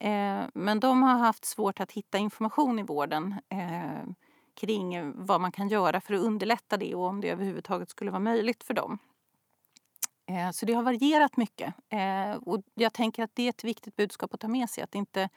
Eh, 0.00 0.42
men 0.54 0.80
de 0.80 1.02
har 1.02 1.18
haft 1.18 1.44
svårt 1.44 1.80
att 1.80 1.92
hitta 1.92 2.18
information 2.18 2.78
i 2.78 2.82
vården 2.82 3.34
kring 4.60 5.12
vad 5.26 5.40
man 5.40 5.52
kan 5.52 5.68
göra 5.68 6.00
för 6.00 6.14
att 6.14 6.20
underlätta 6.20 6.76
det 6.76 6.94
och 6.94 7.06
om 7.06 7.20
det 7.20 7.30
överhuvudtaget 7.30 7.90
skulle 7.90 8.10
vara 8.10 8.20
möjligt 8.20 8.64
för 8.64 8.74
dem. 8.74 8.98
Eh, 10.28 10.50
så 10.50 10.66
det 10.66 10.72
har 10.72 10.82
varierat 10.82 11.36
mycket. 11.36 11.74
Eh, 11.88 12.32
och 12.32 12.62
jag 12.74 12.92
tänker 12.92 13.22
att 13.22 13.30
det 13.34 13.42
är 13.42 13.48
ett 13.48 13.64
viktigt 13.64 13.96
budskap 13.96 14.34
att 14.34 14.40
ta 14.40 14.48
med 14.48 14.70
sig. 14.70 14.84
Att 14.84 14.94
inte 14.94 15.28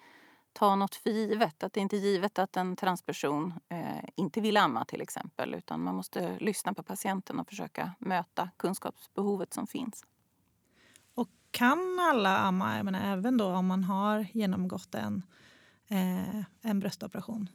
ta 0.54 0.76
något 0.76 0.96
för 0.96 1.10
givet. 1.10 1.64
Att 1.64 1.74
det 1.74 1.80
inte 1.80 1.98
är 1.98 2.00
givet 2.00 2.40
att 2.40 2.58
en 2.58 2.76
transperson 2.76 3.54
eh, 3.70 4.04
inte 4.16 4.42
vill 4.42 4.58
amma 4.58 4.86
till 4.86 5.02
exempel. 5.02 5.54
Utan 5.54 5.84
man 5.84 5.96
måste 5.96 6.40
lyssna 6.40 6.74
på 6.74 6.84
patienten 6.84 7.40
och 7.40 7.48
försöka 7.48 7.92
möta 8.00 8.50
kunskapsbehovet 8.58 9.54
som 9.54 9.68
finns. 9.68 10.06
Och 11.16 11.30
kan 11.52 12.00
alla 12.00 12.38
amma, 12.38 12.78
jag 12.78 12.86
menar, 12.86 13.14
även 13.14 13.38
då 13.38 13.48
om 13.48 13.68
man 13.68 13.84
har 13.84 14.28
genomgått 14.34 14.96
en, 14.96 15.26
eh, 15.88 16.44
en 16.62 16.80
bröstoperation? 16.80 17.50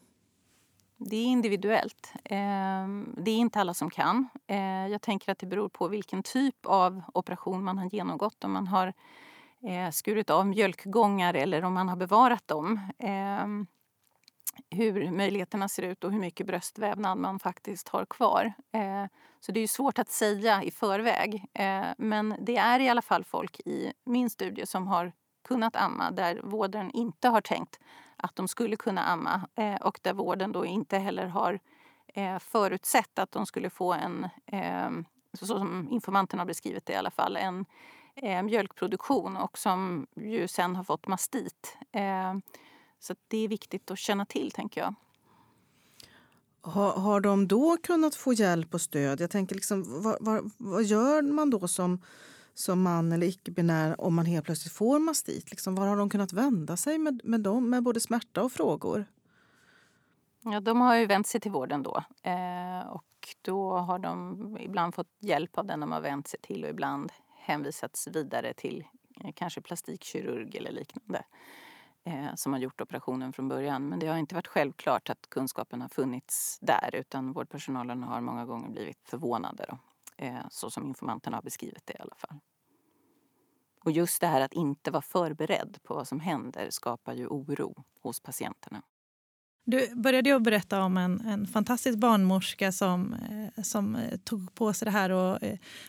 Det 0.99 1.17
är 1.17 1.25
individuellt. 1.25 2.13
Ehm, 2.25 3.15
det 3.17 3.31
är 3.31 3.37
inte 3.37 3.61
alla 3.61 3.75
som 3.75 3.91
kan. 3.91 4.29
Ehm, 4.47 4.91
jag 4.91 5.03
tänker 5.03 5.33
att 5.33 5.39
det 5.39 5.47
beror 5.47 5.69
på 5.69 5.89
vilken 5.89 6.23
typ 6.23 6.67
av 6.67 7.03
operation 7.15 7.65
man 7.65 7.79
har 7.79 7.95
genomgått. 7.95 8.45
Om 8.45 8.53
man 8.53 8.67
har 8.67 8.93
eh, 9.63 9.91
skurit 9.91 10.31
av 10.31 10.47
mjölkgångar 10.47 11.35
eller 11.35 11.65
om 11.65 11.75
man 11.75 11.89
har 11.89 11.97
bevarat 11.97 12.49
dem. 12.49 12.81
Ehm, 12.99 13.67
hur 14.71 15.11
möjligheterna 15.11 15.69
ser 15.69 15.83
ut 15.83 16.05
och 16.05 16.13
hur 16.13 16.21
mycket 16.21 16.47
bröstvävnad 16.47 17.19
man 17.19 17.39
faktiskt 17.39 17.89
har 17.89 18.05
kvar. 18.05 18.53
Så 19.41 19.53
det 19.53 19.61
är 19.61 19.67
svårt 19.67 19.99
att 19.99 20.09
säga 20.09 20.63
i 20.63 20.71
förväg. 20.71 21.45
Men 21.99 22.35
det 22.41 22.57
är 22.57 22.81
i 22.81 22.89
alla 22.89 23.03
fall 23.03 23.25
folk 23.25 23.61
i 23.61 23.93
min 24.05 24.31
studie 24.31 24.67
som 24.67 24.87
har 24.87 25.13
kunnat 25.45 25.77
amma 25.77 26.11
där 26.11 26.41
vården 26.43 26.91
inte 26.91 27.29
har 27.29 27.41
tänkt 27.41 27.81
att 28.17 28.37
de 28.37 28.49
skulle 28.49 28.77
kunna 28.77 29.05
amma 29.05 29.49
eh, 29.55 29.75
och 29.75 30.01
där 30.03 30.13
vården 30.13 30.53
då 30.53 30.65
inte 30.65 30.99
heller 30.99 31.27
har 31.27 31.61
eh, 32.07 32.39
förutsett 32.39 33.19
att 33.19 33.33
de 33.33 33.47
skulle 33.47 33.71
få 33.71 33.93
en, 33.93 34.29
eh, 34.47 34.91
så 35.33 35.47
som 35.47 35.89
informanten 35.91 36.39
har 36.39 36.47
beskrivit 36.47 36.87
det 36.87 36.93
i 36.93 36.97
alla 36.97 37.11
fall, 37.11 37.37
en 37.37 37.67
eh, 38.17 38.43
mjölkproduktion 38.43 39.37
och 39.37 39.59
som 39.59 40.07
ju 40.17 40.49
sen 40.49 40.77
har 40.77 40.85
fått 40.85 41.07
mastit. 41.07 41.77
Eh, 41.93 42.35
så 42.99 43.15
det 43.29 43.39
är 43.39 43.49
viktigt 43.49 43.91
att 43.91 43.99
känna 43.99 44.27
till, 44.27 44.51
tänker 44.51 44.81
jag. 44.81 44.95
Har, 46.61 46.93
har 46.93 47.21
de 47.21 47.49
då 47.49 47.77
kunnat 47.77 48.15
få 48.15 48.33
hjälp 48.33 48.75
och 48.75 48.81
stöd? 48.81 49.21
Jag 49.21 49.31
tänker 49.31 49.55
liksom, 49.55 50.03
vad, 50.03 50.17
vad, 50.21 50.51
vad 50.57 50.85
gör 50.85 51.23
man 51.23 51.51
då 51.51 51.69
som, 51.69 52.03
som 52.59 52.83
man 52.83 53.13
eller 53.13 53.27
icke-binär 53.27 54.01
om 54.01 54.15
man 54.15 54.27
helt 54.27 54.45
plötsligt 54.45 54.73
får 54.73 54.99
mastit? 54.99 55.51
Liksom, 55.51 55.75
var 55.75 55.87
har 55.87 55.97
de 55.97 56.11
kunnat 56.11 56.33
vända 56.33 56.77
sig 56.77 56.99
med, 56.99 57.21
med, 57.25 57.41
dem, 57.41 57.71
med 57.71 57.83
både 57.83 58.01
smärta 58.01 58.43
och 58.43 58.53
frågor? 58.53 59.07
Ja, 60.43 60.61
de 60.61 60.81
har 60.81 60.97
ju 60.97 61.07
vänt 61.07 61.27
sig 61.27 61.41
till 61.41 61.51
vården 61.51 61.83
då. 61.83 62.05
Eh, 62.23 62.89
och 62.89 63.05
då 63.43 63.73
har 63.73 63.99
de 63.99 64.57
ibland 64.61 64.95
fått 64.95 65.11
hjälp 65.19 65.59
av 65.59 65.67
den 65.67 65.81
de 65.81 65.93
har 65.93 66.01
vänt 66.01 66.29
sig 66.29 66.41
till 66.43 66.65
och 66.65 66.71
ibland 66.71 67.13
hänvisats 67.37 68.09
vidare 68.13 68.55
till 68.55 68.85
eh, 69.21 69.31
kanske 69.35 69.61
plastikkirurg 69.61 70.57
eller 70.57 70.73
liknande 70.73 71.25
eh, 72.05 72.35
som 72.35 72.53
har 72.53 72.61
gjort 72.61 72.81
operationen 72.81 73.33
från 73.33 73.49
början. 73.49 73.89
Men 73.89 73.99
det 73.99 74.07
har 74.07 74.17
inte 74.17 74.35
varit 74.35 74.47
självklart 74.47 75.11
att 75.11 75.31
kunskapen 75.31 75.81
har 75.81 75.89
funnits 75.89 76.59
där 76.63 76.91
utan 76.95 77.33
vårdpersonalen 77.33 78.03
har 78.03 78.21
många 78.21 78.45
gånger 78.45 78.69
blivit 78.69 78.99
förvånade. 79.05 79.67
Då, 79.69 79.79
Eh, 80.19 80.47
så 80.51 80.71
som 80.71 80.87
informanten 80.87 81.33
har 81.35 81.43
beskrivit 81.43 81.87
det 81.87 81.93
i 81.93 82.01
alla 82.01 82.15
fall. 82.15 82.39
Och 83.85 83.93
just 83.93 84.21
det 84.21 84.27
här 84.27 84.41
att 84.41 84.53
inte 84.53 84.91
vara 84.91 85.03
förberedd 85.03 85.79
på 85.83 85.95
vad 85.95 86.09
som 86.09 86.21
händer 86.21 86.71
skapar 86.71 87.15
ju 87.15 87.27
oro 87.27 87.85
hos 88.03 88.21
patienterna. 88.21 88.83
Du 89.65 89.95
började 89.95 90.31
ju 90.31 90.39
berätta 90.39 90.83
om 90.83 90.97
en, 90.97 91.21
en 91.21 91.47
fantastisk 91.47 91.99
barnmorska 91.99 92.73
som, 92.73 93.15
eh, 93.15 93.63
som 93.63 93.97
eh, 93.97 94.19
tog 94.19 94.55
på 94.55 94.73
sig 94.73 94.87
det 94.87 94.93
här 94.93 95.11
och 95.11 95.39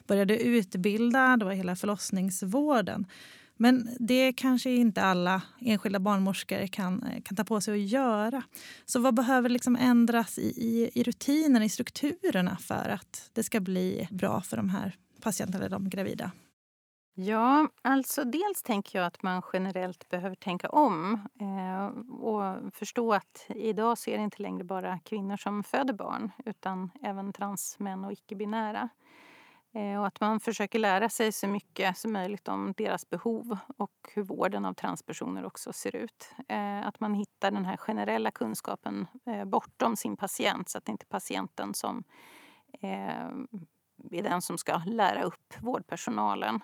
började 0.07 0.43
utbilda. 0.43 1.37
Det 1.37 1.45
var 1.45 1.51
hela 1.51 1.75
förlossningsvården. 1.75 3.07
Men 3.57 3.89
det 3.99 4.33
kanske 4.33 4.69
inte 4.69 5.03
alla 5.03 5.41
enskilda 5.59 5.99
barnmorskor 5.99 6.67
kan, 6.67 7.03
eh, 7.03 7.21
kan 7.21 7.35
ta 7.35 7.43
på 7.43 7.61
sig 7.61 7.73
att 7.73 7.89
göra. 7.89 8.43
Så 8.85 8.99
vad 8.99 9.13
behöver 9.13 9.49
liksom 9.49 9.75
ändras 9.75 10.37
i, 10.37 10.41
i, 10.41 10.91
i 10.93 11.03
rutinerna, 11.03 11.65
i 11.65 11.69
strukturerna 11.69 12.57
för 12.57 12.89
att 12.89 13.29
det 13.33 13.43
ska 13.43 13.59
bli 13.59 14.07
bra 14.11 14.41
för 14.41 14.57
de 14.57 14.69
här 14.69 14.95
patienterna, 15.21 15.69
de 15.69 15.89
gravida? 15.89 16.31
Ja, 17.19 17.67
alltså 17.81 18.23
dels 18.23 18.63
tänker 18.63 18.99
jag 18.99 19.05
att 19.05 19.23
man 19.23 19.41
generellt 19.53 20.09
behöver 20.09 20.35
tänka 20.35 20.69
om 20.69 21.27
eh, 21.39 21.85
och 22.11 22.73
förstå 22.73 23.13
att 23.13 23.45
idag 23.49 23.97
så 23.97 24.09
är 24.09 24.17
det 24.17 24.23
inte 24.23 24.41
längre 24.41 24.63
bara 24.63 24.99
kvinnor 24.99 25.37
som 25.37 25.63
föder 25.63 25.93
barn 25.93 26.31
utan 26.45 26.91
även 27.03 27.33
transmän 27.33 28.05
och 28.05 28.11
icke-binära. 28.11 28.89
Eh, 29.77 29.99
och 29.99 30.07
att 30.07 30.21
man 30.21 30.39
försöker 30.39 30.79
lära 30.79 31.09
sig 31.09 31.31
så 31.31 31.47
mycket 31.47 31.97
som 31.97 32.13
möjligt 32.13 32.47
om 32.47 32.73
deras 32.77 33.09
behov 33.09 33.57
och 33.77 33.91
hur 34.13 34.23
vården 34.23 34.65
av 34.65 34.73
transpersoner 34.73 35.45
också 35.45 35.73
ser 35.73 35.95
ut. 35.95 36.31
Eh, 36.47 36.87
att 36.87 36.99
man 36.99 37.13
hittar 37.13 37.51
den 37.51 37.65
här 37.65 37.77
generella 37.77 38.31
kunskapen 38.31 39.07
eh, 39.25 39.45
bortom 39.45 39.95
sin 39.95 40.17
patient 40.17 40.69
så 40.69 40.77
att 40.77 40.85
det 40.85 40.91
inte 40.91 41.03
är 41.03 41.07
patienten 41.07 41.73
som 41.73 42.03
är 44.11 44.23
den 44.23 44.41
som 44.41 44.57
ska 44.57 44.81
lära 44.85 45.23
upp 45.23 45.53
vårdpersonalen. 45.61 46.59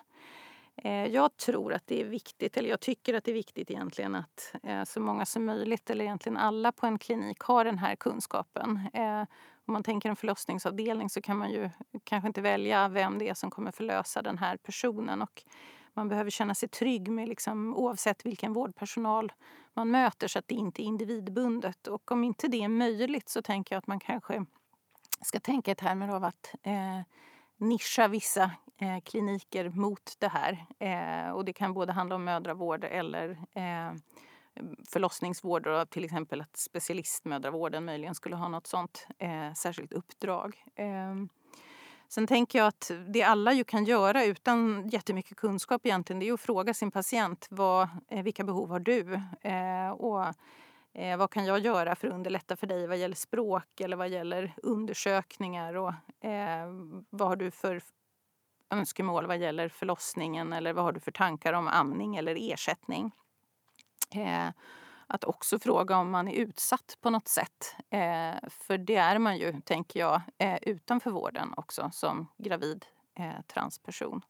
Jag 1.10 1.36
tror 1.36 1.72
att 1.72 1.86
det 1.86 2.00
är 2.00 2.04
viktigt, 2.04 2.56
eller 2.56 2.70
jag 2.70 2.80
tycker 2.80 3.14
att 3.14 3.24
det 3.24 3.30
är 3.30 3.34
viktigt 3.34 3.70
egentligen 3.70 4.14
att 4.14 4.54
så 4.84 5.00
många 5.00 5.26
som 5.26 5.44
möjligt, 5.44 5.90
eller 5.90 6.04
egentligen 6.04 6.36
alla 6.36 6.72
på 6.72 6.86
en 6.86 6.98
klinik, 6.98 7.40
har 7.40 7.64
den 7.64 7.78
här 7.78 7.96
kunskapen. 7.96 8.80
Om 9.66 9.72
man 9.72 9.82
tänker 9.82 10.08
en 10.08 10.16
förlossningsavdelning 10.16 11.10
så 11.10 11.20
kan 11.20 11.36
man 11.36 11.50
ju 11.50 11.70
kanske 12.04 12.26
inte 12.26 12.40
välja 12.40 12.88
vem 12.88 13.18
det 13.18 13.28
är 13.28 13.34
som 13.34 13.50
kommer 13.50 13.70
förlösa 13.70 14.22
den 14.22 14.38
här 14.38 14.56
personen. 14.56 15.22
Och 15.22 15.42
man 15.94 16.08
behöver 16.08 16.30
känna 16.30 16.54
sig 16.54 16.68
trygg 16.68 17.10
med 17.10 17.28
liksom, 17.28 17.76
oavsett 17.76 18.26
vilken 18.26 18.52
vårdpersonal 18.52 19.32
man 19.74 19.90
möter 19.90 20.28
så 20.28 20.38
att 20.38 20.48
det 20.48 20.54
inte 20.54 20.82
är 20.82 20.84
individbundet. 20.84 21.86
Och 21.86 22.12
om 22.12 22.24
inte 22.24 22.48
det 22.48 22.64
är 22.64 22.68
möjligt 22.68 23.28
så 23.28 23.42
tänker 23.42 23.74
jag 23.74 23.78
att 23.78 23.86
man 23.86 24.00
kanske 24.00 24.44
ska 25.20 25.40
tänka 25.40 25.70
i 25.70 25.74
termer 25.74 26.08
av 26.08 26.24
att 26.24 26.54
eh, 26.62 27.00
nischa 27.56 28.08
vissa 28.08 28.50
eh, 28.76 29.00
kliniker 29.04 29.68
mot 29.68 30.14
det 30.18 30.28
här. 30.28 30.66
Eh, 30.78 31.30
och 31.30 31.44
det 31.44 31.52
kan 31.52 31.74
både 31.74 31.92
handla 31.92 32.14
om 32.14 32.24
mödravård 32.24 32.84
eller 32.84 33.30
eh, 33.54 33.92
förlossningsvård 34.88 35.66
och 35.66 35.90
till 35.90 36.04
exempel 36.04 36.40
att 36.40 36.56
specialistmödravården 36.56 37.84
möjligen 37.84 38.14
skulle 38.14 38.36
ha 38.36 38.48
något 38.48 38.66
sånt 38.66 39.06
eh, 39.18 39.52
särskilt 39.52 39.92
uppdrag. 39.92 40.64
Eh, 40.74 41.14
sen 42.08 42.26
tänker 42.26 42.58
jag 42.58 42.68
att 42.68 42.90
det 43.08 43.22
alla 43.22 43.52
ju 43.52 43.64
kan 43.64 43.84
göra 43.84 44.24
utan 44.24 44.88
jättemycket 44.88 45.36
kunskap 45.36 45.86
egentligen 45.86 46.20
det 46.20 46.28
är 46.28 46.32
att 46.32 46.40
fråga 46.40 46.74
sin 46.74 46.90
patient 46.90 47.46
vad, 47.50 47.88
eh, 48.08 48.22
vilka 48.22 48.44
behov 48.44 48.70
har 48.70 48.80
du? 48.80 49.14
Eh, 49.40 49.90
och 49.90 50.34
Eh, 50.96 51.16
vad 51.16 51.30
kan 51.30 51.44
jag 51.44 51.58
göra 51.58 51.96
för 51.96 52.08
att 52.08 52.14
underlätta 52.14 52.56
för 52.56 52.66
dig 52.66 52.86
vad 52.86 52.96
gäller 52.96 53.16
språk 53.16 53.80
eller 53.80 53.96
vad 53.96 54.08
gäller 54.08 54.54
undersökningar? 54.62 55.74
Och, 55.74 56.24
eh, 56.24 56.68
vad 57.10 57.28
har 57.28 57.36
du 57.36 57.50
för 57.50 57.82
önskemål 58.70 59.26
vad 59.26 59.38
gäller 59.38 59.68
förlossningen 59.68 60.52
eller 60.52 60.72
vad 60.72 60.84
har 60.84 60.92
du 60.92 61.00
för 61.00 61.10
tankar 61.10 61.52
om 61.52 61.68
amning 61.68 62.16
eller 62.16 62.52
ersättning? 62.52 63.12
Eh, 64.10 64.48
att 65.06 65.24
också 65.24 65.58
fråga 65.58 65.96
om 65.96 66.10
man 66.10 66.28
är 66.28 66.34
utsatt 66.34 66.98
på 67.00 67.10
något 67.10 67.28
sätt. 67.28 67.76
Eh, 67.90 68.48
för 68.50 68.78
det 68.78 68.96
är 68.96 69.18
man 69.18 69.38
ju, 69.38 69.60
tänker 69.60 70.00
jag, 70.00 70.20
eh, 70.38 70.58
utanför 70.62 71.10
vården 71.10 71.54
också 71.56 71.90
som 71.92 72.26
gravid 72.38 72.86
eh, 73.14 73.42
transperson. 73.46 74.22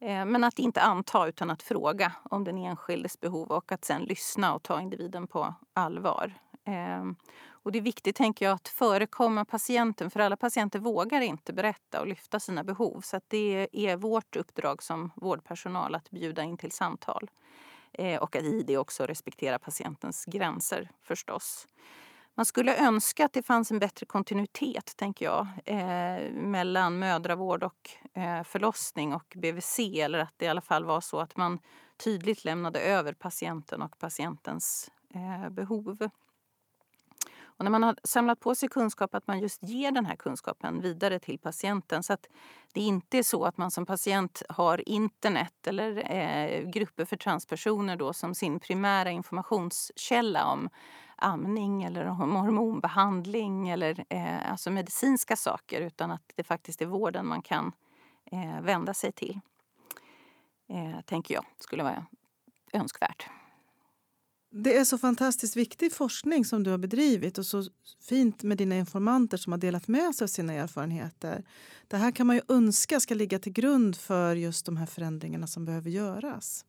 Eh, 0.00 0.24
men 0.24 0.44
att 0.44 0.58
inte 0.58 0.82
anta 0.82 1.28
utan 1.28 1.50
att 1.50 1.62
fråga 1.62 2.12
om 2.22 2.44
den 2.44 2.58
enskildes 2.58 3.20
behov 3.20 3.48
och 3.48 3.72
att 3.72 3.84
sen 3.84 4.02
lyssna 4.02 4.54
och 4.54 4.62
ta 4.62 4.80
individen 4.80 5.26
på 5.26 5.54
allvar. 5.72 6.34
Eh, 6.64 7.04
och 7.48 7.72
det 7.72 7.78
är 7.78 7.82
viktigt 7.82 8.16
tänker 8.16 8.44
jag 8.44 8.54
att 8.54 8.68
förekomma 8.68 9.44
patienten 9.44 10.10
för 10.10 10.20
alla 10.20 10.36
patienter 10.36 10.78
vågar 10.78 11.20
inte 11.20 11.52
berätta 11.52 12.00
och 12.00 12.06
lyfta 12.06 12.40
sina 12.40 12.64
behov. 12.64 13.00
Så 13.00 13.20
det 13.28 13.68
är 13.72 13.96
vårt 13.96 14.36
uppdrag 14.36 14.82
som 14.82 15.10
vårdpersonal 15.16 15.94
att 15.94 16.10
bjuda 16.10 16.42
in 16.42 16.56
till 16.56 16.72
samtal. 16.72 17.30
Eh, 17.94 18.22
och 18.22 18.36
att 18.36 18.42
i 18.42 18.62
det 18.62 18.78
också 18.78 19.06
respektera 19.06 19.58
patientens 19.58 20.24
gränser 20.24 20.90
förstås. 21.02 21.68
Man 22.36 22.46
skulle 22.46 22.76
önska 22.76 23.24
att 23.24 23.32
det 23.32 23.42
fanns 23.42 23.70
en 23.70 23.78
bättre 23.78 24.06
kontinuitet 24.06 24.96
tänker 24.96 25.24
jag, 25.24 25.46
eh, 25.64 26.32
mellan 26.32 26.98
mödravård 26.98 27.62
och 27.62 27.90
eh, 28.14 28.42
förlossning 28.42 29.14
och 29.14 29.32
BVC. 29.36 29.78
Eller 30.00 30.18
att 30.18 30.34
det 30.36 30.44
i 30.44 30.48
alla 30.48 30.60
fall 30.60 30.84
var 30.84 31.00
så 31.00 31.20
att 31.20 31.36
man 31.36 31.58
tydligt 32.04 32.44
lämnade 32.44 32.80
över 32.80 33.12
patienten 33.12 33.82
och 33.82 33.98
patientens 33.98 34.90
eh, 35.14 35.50
behov. 35.50 36.10
Och 37.56 37.64
när 37.64 37.70
man 37.70 37.82
har 37.82 37.96
samlat 38.04 38.40
på 38.40 38.54
sig 38.54 38.68
kunskap 38.68 39.14
att 39.14 39.26
man 39.26 39.40
just 39.40 39.62
ger 39.62 39.90
den 39.90 40.06
här 40.06 40.16
kunskapen 40.16 40.80
vidare 40.80 41.18
till 41.18 41.38
patienten 41.38 42.02
så 42.02 42.12
att 42.12 42.26
det 42.72 42.80
inte 42.80 43.18
är 43.18 43.22
så 43.22 43.44
att 43.44 43.56
man 43.56 43.70
som 43.70 43.86
patient 43.86 44.42
har 44.48 44.88
internet 44.88 45.66
eller 45.66 46.12
eh, 46.12 46.70
grupper 46.70 47.04
för 47.04 47.16
transpersoner 47.16 47.96
då 47.96 48.12
som 48.12 48.34
sin 48.34 48.60
primära 48.60 49.10
informationskälla 49.10 50.46
om 50.46 50.68
amning 51.16 51.82
eller 51.82 52.06
om 52.06 52.36
hormonbehandling 52.36 53.68
eller 53.68 54.04
eh, 54.08 54.50
alltså 54.50 54.70
medicinska 54.70 55.36
saker 55.36 55.80
utan 55.80 56.10
att 56.10 56.32
det 56.34 56.44
faktiskt 56.44 56.82
är 56.82 56.86
vården 56.86 57.26
man 57.26 57.42
kan 57.42 57.72
eh, 58.32 58.60
vända 58.60 58.94
sig 58.94 59.12
till. 59.12 59.40
Eh, 60.68 61.00
tänker 61.00 61.34
jag 61.34 61.44
skulle 61.58 61.82
vara 61.82 62.06
önskvärt. 62.72 63.28
Det 64.56 64.76
är 64.76 64.84
så 64.84 64.98
fantastiskt 64.98 65.56
viktig 65.56 65.92
forskning 65.92 66.44
som 66.44 66.62
du 66.62 66.70
har 66.70 66.78
bedrivit 66.78 67.38
och 67.38 67.46
så 67.46 67.62
fint 68.08 68.42
med 68.42 68.58
dina 68.58 68.76
informanter 68.76 69.36
som 69.36 69.52
har 69.52 69.58
delat 69.58 69.88
med 69.88 70.14
sig 70.14 70.24
av 70.24 70.28
sina 70.28 70.52
erfarenheter. 70.52 71.44
Det 71.88 71.96
här 71.96 72.10
kan 72.10 72.26
man 72.26 72.36
ju 72.36 72.42
önska 72.48 73.00
ska 73.00 73.14
ligga 73.14 73.38
till 73.38 73.52
grund 73.52 73.96
för 73.96 74.36
just 74.36 74.66
de 74.66 74.76
här 74.76 74.86
förändringarna 74.86 75.46
som 75.46 75.64
behöver 75.64 75.90
göras. 75.90 76.64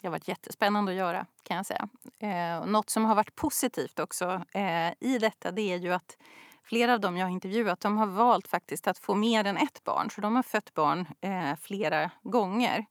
Det 0.00 0.06
har 0.06 0.12
varit 0.12 0.28
jättespännande 0.28 0.92
att 0.92 0.98
göra 0.98 1.26
kan 1.42 1.56
jag 1.56 1.66
säga. 1.66 1.88
Eh, 2.18 2.66
något 2.66 2.90
som 2.90 3.04
har 3.04 3.14
varit 3.14 3.34
positivt 3.34 3.98
också 3.98 4.42
eh, 4.52 4.92
i 5.00 5.18
detta 5.20 5.50
det 5.50 5.72
är 5.72 5.76
ju 5.76 5.92
att 5.92 6.16
flera 6.62 6.94
av 6.94 7.00
dem 7.00 7.16
jag 7.16 7.26
har 7.26 7.32
intervjuat 7.32 7.80
de 7.80 7.96
har 7.96 8.06
valt 8.06 8.48
faktiskt 8.48 8.86
att 8.88 8.98
få 8.98 9.14
mer 9.14 9.44
än 9.44 9.56
ett 9.56 9.84
barn. 9.84 10.10
Så 10.10 10.20
de 10.20 10.36
har 10.36 10.42
fött 10.42 10.74
barn 10.74 11.06
eh, 11.20 11.56
flera 11.60 12.10
gånger. 12.22 12.86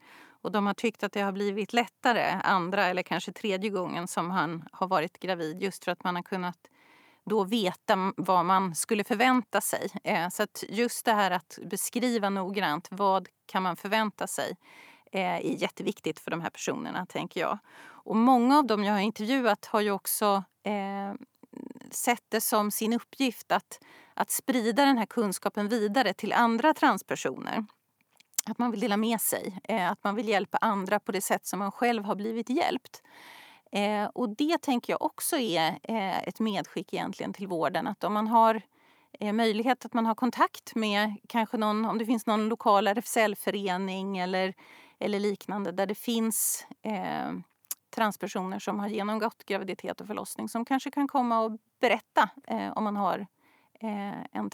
Och 0.47 0.53
de 0.53 0.67
har 0.67 0.73
tyckt 0.73 1.03
att 1.03 1.11
det 1.11 1.21
har 1.21 1.31
blivit 1.31 1.73
lättare 1.73 2.41
andra 2.43 2.85
eller 2.85 3.03
kanske 3.03 3.31
tredje 3.31 3.69
gången 3.69 4.07
som 4.07 4.31
han 4.31 4.69
har 4.71 4.87
varit 4.87 5.19
gravid 5.19 5.61
just 5.61 5.83
för 5.83 5.91
att 5.91 6.03
man 6.03 6.15
har 6.15 6.23
kunnat 6.23 6.57
då 7.25 7.43
veta 7.43 8.13
vad 8.17 8.45
man 8.45 8.75
skulle 8.75 9.03
förvänta 9.03 9.61
sig. 9.61 9.89
Eh, 10.03 10.29
så 10.29 10.43
att 10.43 10.63
just 10.69 11.05
det 11.05 11.13
här 11.13 11.31
att 11.31 11.59
beskriva 11.65 12.29
noggrant 12.29 12.87
vad 12.91 13.27
kan 13.45 13.63
man 13.63 13.75
förvänta 13.75 14.27
sig 14.27 14.57
eh, 15.11 15.21
är 15.21 15.61
jätteviktigt 15.61 16.19
för 16.19 16.31
de 16.31 16.41
här 16.41 16.49
personerna, 16.49 17.05
tänker 17.05 17.41
jag. 17.41 17.57
Och 17.85 18.15
många 18.15 18.57
av 18.57 18.65
dem 18.65 18.83
jag 18.83 18.93
har 18.93 18.99
intervjuat 18.99 19.65
har 19.65 19.81
ju 19.81 19.91
också 19.91 20.43
eh, 20.63 21.13
sett 21.91 22.23
det 22.29 22.41
som 22.41 22.71
sin 22.71 22.93
uppgift 22.93 23.51
att, 23.51 23.79
att 24.13 24.31
sprida 24.31 24.85
den 24.85 24.97
här 24.97 25.05
kunskapen 25.05 25.67
vidare 25.67 26.13
till 26.13 26.33
andra 26.33 26.73
transpersoner. 26.73 27.65
Att 28.49 28.57
man 28.57 28.71
vill 28.71 28.79
dela 28.79 28.97
med 28.97 29.21
sig, 29.21 29.59
eh, 29.63 29.91
att 29.91 30.03
man 30.03 30.15
vill 30.15 30.27
hjälpa 30.27 30.57
andra 30.61 30.99
på 30.99 31.11
det 31.11 31.21
sätt 31.21 31.45
som 31.45 31.59
man 31.59 31.71
själv 31.71 32.03
har 32.03 32.15
blivit 32.15 32.49
hjälpt. 32.49 33.03
Eh, 33.71 34.05
och 34.05 34.29
det 34.29 34.61
tänker 34.61 34.93
jag 34.93 35.01
också 35.01 35.37
är 35.37 35.79
eh, 35.83 36.19
ett 36.19 36.39
medskick 36.39 36.93
egentligen 36.93 37.33
till 37.33 37.47
vården. 37.47 37.87
Att 37.87 38.03
om 38.03 38.13
man 38.13 38.27
har 38.27 38.61
möjlighet 39.33 39.85
att 39.85 39.93
man 39.93 40.05
har 40.05 40.15
kontakt 40.15 40.75
med 40.75 41.15
kanske 41.29 41.57
någon, 41.57 41.85
om 41.85 41.97
det 41.97 42.05
finns 42.05 42.25
någon 42.25 42.49
lokal 42.49 42.87
RFSL-förening 42.87 44.17
eller, 44.17 44.53
eller 44.99 45.19
liknande 45.19 45.71
där 45.71 45.85
det 45.85 45.95
finns 45.95 46.67
eh, 46.81 47.31
transpersoner 47.95 48.59
som 48.59 48.79
har 48.79 48.87
genomgått 48.87 49.45
graviditet 49.45 50.01
och 50.01 50.07
förlossning 50.07 50.49
som 50.49 50.65
kanske 50.65 50.91
kan 50.91 51.07
komma 51.07 51.39
och 51.39 51.51
berätta 51.81 52.29
eh, 52.47 52.71
om 52.71 52.83
man 52.83 52.95
har 52.95 53.27
eh, 53.79 54.23
en 54.31 54.49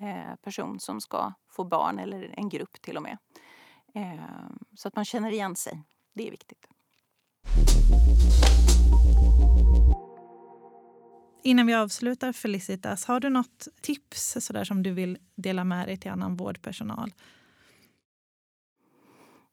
transperson 0.00 0.80
som 0.80 1.00
ska 1.00 1.32
få 1.48 1.64
barn 1.64 1.98
eller 1.98 2.34
en 2.36 2.48
grupp 2.48 2.82
till 2.82 2.96
och 2.96 3.02
med. 3.02 3.18
så 4.76 4.88
att 4.88 4.96
man 4.96 5.04
känner 5.04 5.30
igen 5.30 5.56
sig. 5.56 5.82
Det 6.14 6.26
är 6.26 6.30
viktigt. 6.30 6.66
Innan 11.42 11.66
vi 11.66 11.74
avslutar 11.74 12.32
Felicitas, 12.32 13.04
har 13.04 13.20
du 13.20 13.28
något 13.28 13.68
tips 13.82 14.36
sådär, 14.40 14.64
som 14.64 14.82
du 14.82 14.92
vill 14.92 15.18
dela 15.34 15.64
med 15.64 15.88
dig 15.88 15.96
till 15.96 16.10
annan 16.10 16.36
vårdpersonal? 16.36 17.12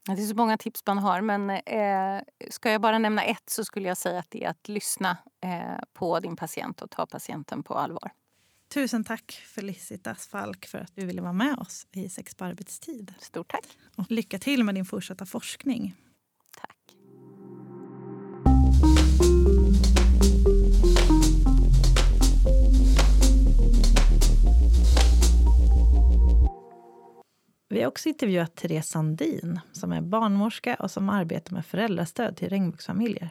Det 0.06 0.12
är 0.22 0.28
så 0.28 0.36
många 0.36 0.58
tips 0.58 0.84
man 0.88 0.98
har, 0.98 1.22
men 1.22 1.50
eh, 1.50 2.22
ska 2.50 2.72
jag 2.72 2.82
bara 2.82 2.98
nämna 2.98 3.24
ett 3.24 3.50
så 3.50 3.66
skulle 3.66 3.88
jag 3.88 3.98
säga 3.98 4.20
att 4.20 4.32
det 4.32 4.44
är 4.44 4.50
att 4.50 4.68
lyssna 4.68 5.18
eh, 5.44 5.84
på 5.94 6.20
din 6.20 6.36
patient 6.36 6.82
och 6.82 6.92
ta 6.92 7.06
patienten 7.06 7.64
på 7.64 7.74
allvar. 7.74 8.12
Tusen 8.73 9.03
tack 9.03 9.32
Felicitas 9.32 10.27
Falk 10.27 10.65
för 10.65 10.77
att 10.77 10.95
du 10.95 11.06
ville 11.06 11.21
vara 11.21 11.34
med 11.34 11.58
oss 11.58 11.88
i 11.91 12.10
Sex 12.10 12.36
på 12.36 12.45
arbetstid. 12.45 13.13
Stort 13.19 13.51
tack. 13.51 13.65
Och 13.95 14.12
lycka 14.12 14.39
till 14.39 14.63
med 14.63 14.75
din 14.75 14.86
fortsatta 14.86 15.25
forskning. 15.25 15.95
Vi 27.69 27.82
har 27.82 27.88
också 27.88 28.10
intervjuat 28.10 28.56
Therese 28.56 28.88
Sandin 28.88 29.60
som 29.71 29.91
är 29.91 30.01
barnmorska 30.01 30.75
och 30.75 30.91
som 30.91 31.10
arbetar 31.10 31.53
med 31.53 31.65
föräldrastöd 31.65 32.36
till 32.38 32.49
regnbågsfamiljer. 32.49 33.30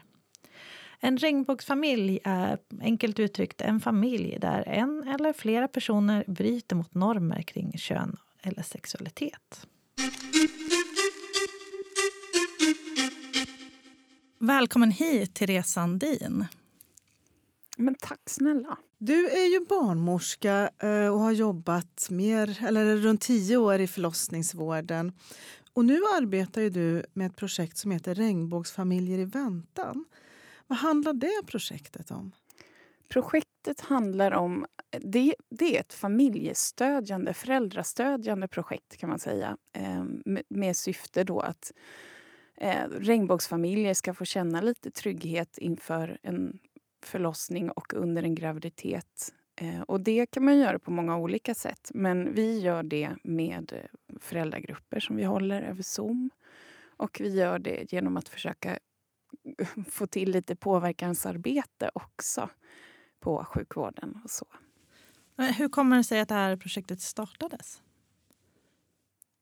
En 1.01 1.19
regnbågsfamilj 1.19 2.19
är 2.25 2.59
enkelt 2.81 3.19
uttryckt 3.19 3.61
en 3.61 3.81
familj 3.81 4.39
där 4.41 4.69
en 4.69 5.09
eller 5.09 5.33
flera 5.33 5.69
personer 5.69 6.25
bryter 6.27 6.77
mot 6.77 6.95
normer 6.95 7.43
kring 7.43 7.73
kön 7.79 8.17
eller 8.43 8.63
sexualitet. 8.63 9.67
Välkommen 14.39 14.91
hit, 14.91 15.35
Therese 15.35 15.73
Sandin. 15.73 16.47
Men 17.77 17.95
tack 17.95 18.21
snälla. 18.27 18.79
Du 18.99 19.29
är 19.29 19.53
ju 19.53 19.67
barnmorska 19.67 20.71
eh, 20.79 21.09
och 21.09 21.19
har 21.21 21.33
jobbat 21.33 22.07
mer, 22.11 22.65
eller 22.67 22.97
runt 22.97 23.21
tio 23.21 23.57
år 23.57 23.81
i 23.81 23.87
förlossningsvården. 23.87 25.13
Och 25.73 25.85
nu 25.85 25.95
arbetar 25.95 26.61
ju 26.61 26.71
du 26.71 27.05
med 27.13 27.27
ett 27.27 27.37
projekt 27.37 27.77
som 27.77 27.91
heter 27.91 28.15
Regnbågsfamiljer 28.15 29.19
i 29.19 29.25
väntan. 29.25 30.05
Vad 30.67 30.79
handlar 30.79 31.13
det 31.13 31.47
projektet 31.47 32.11
om? 32.11 32.33
Projektet 33.09 33.81
handlar 33.81 34.33
om... 34.33 34.67
Det, 34.91 35.35
det 35.49 35.77
är 35.77 35.81
ett 35.81 35.95
familjestödjande, 35.95 37.35
föräldrastödjande 37.35 38.49
projekt 38.49 38.97
kan 38.97 39.09
man 39.09 39.19
säga. 39.19 39.57
Eh, 39.73 40.05
med, 40.25 40.43
med 40.49 40.77
syfte 40.77 41.25
då 41.25 41.41
att 41.41 41.73
eh, 42.57 42.89
regnbågsfamiljer 42.91 43.95
ska 43.95 44.15
få 44.15 44.25
känna 44.25 44.61
lite 44.61 44.91
trygghet 44.91 45.59
inför 45.59 46.19
en 46.23 46.59
förlossning 47.03 47.71
och 47.71 47.95
under 47.95 48.23
en 48.23 48.35
graviditet. 48.35 49.33
Eh, 49.57 49.81
och 49.81 50.01
det 50.01 50.27
kan 50.27 50.45
man 50.45 50.59
göra 50.59 50.79
på 50.79 50.91
många 50.91 51.17
olika 51.17 51.55
sätt. 51.55 51.91
Men 51.95 52.35
vi 52.35 52.61
gör 52.61 52.83
det 52.83 53.11
med 53.23 53.73
föräldragrupper 54.21 55.01
som 55.01 55.17
vi 55.17 55.25
håller 55.25 55.63
över 55.63 55.83
Zoom. 55.83 56.31
Och 56.97 57.21
vi 57.21 57.35
gör 57.35 57.59
det 57.59 57.93
genom 57.93 58.17
att 58.17 58.29
försöka 58.29 58.79
få 59.91 60.07
till 60.07 60.31
lite 60.31 60.57
påverkansarbete 60.57 61.91
också 61.95 62.51
på 63.21 63.45
sjukvården 63.45 64.21
och 64.25 64.31
så. 64.31 64.47
Hur 65.37 65.69
kommer 65.69 65.97
det 65.97 66.05
sig 66.05 66.21
att 66.21 66.29
det 66.29 66.35
här 66.35 66.57
projektet 66.57 67.01
startades? 67.01 67.83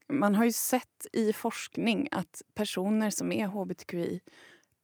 Man 0.08 0.34
har 0.34 0.44
ju 0.44 0.52
sett 0.52 1.06
i 1.12 1.32
forskning 1.32 2.08
att 2.10 2.42
personer 2.54 3.10
som 3.10 3.32
är 3.32 3.46
hbtqi 3.46 4.20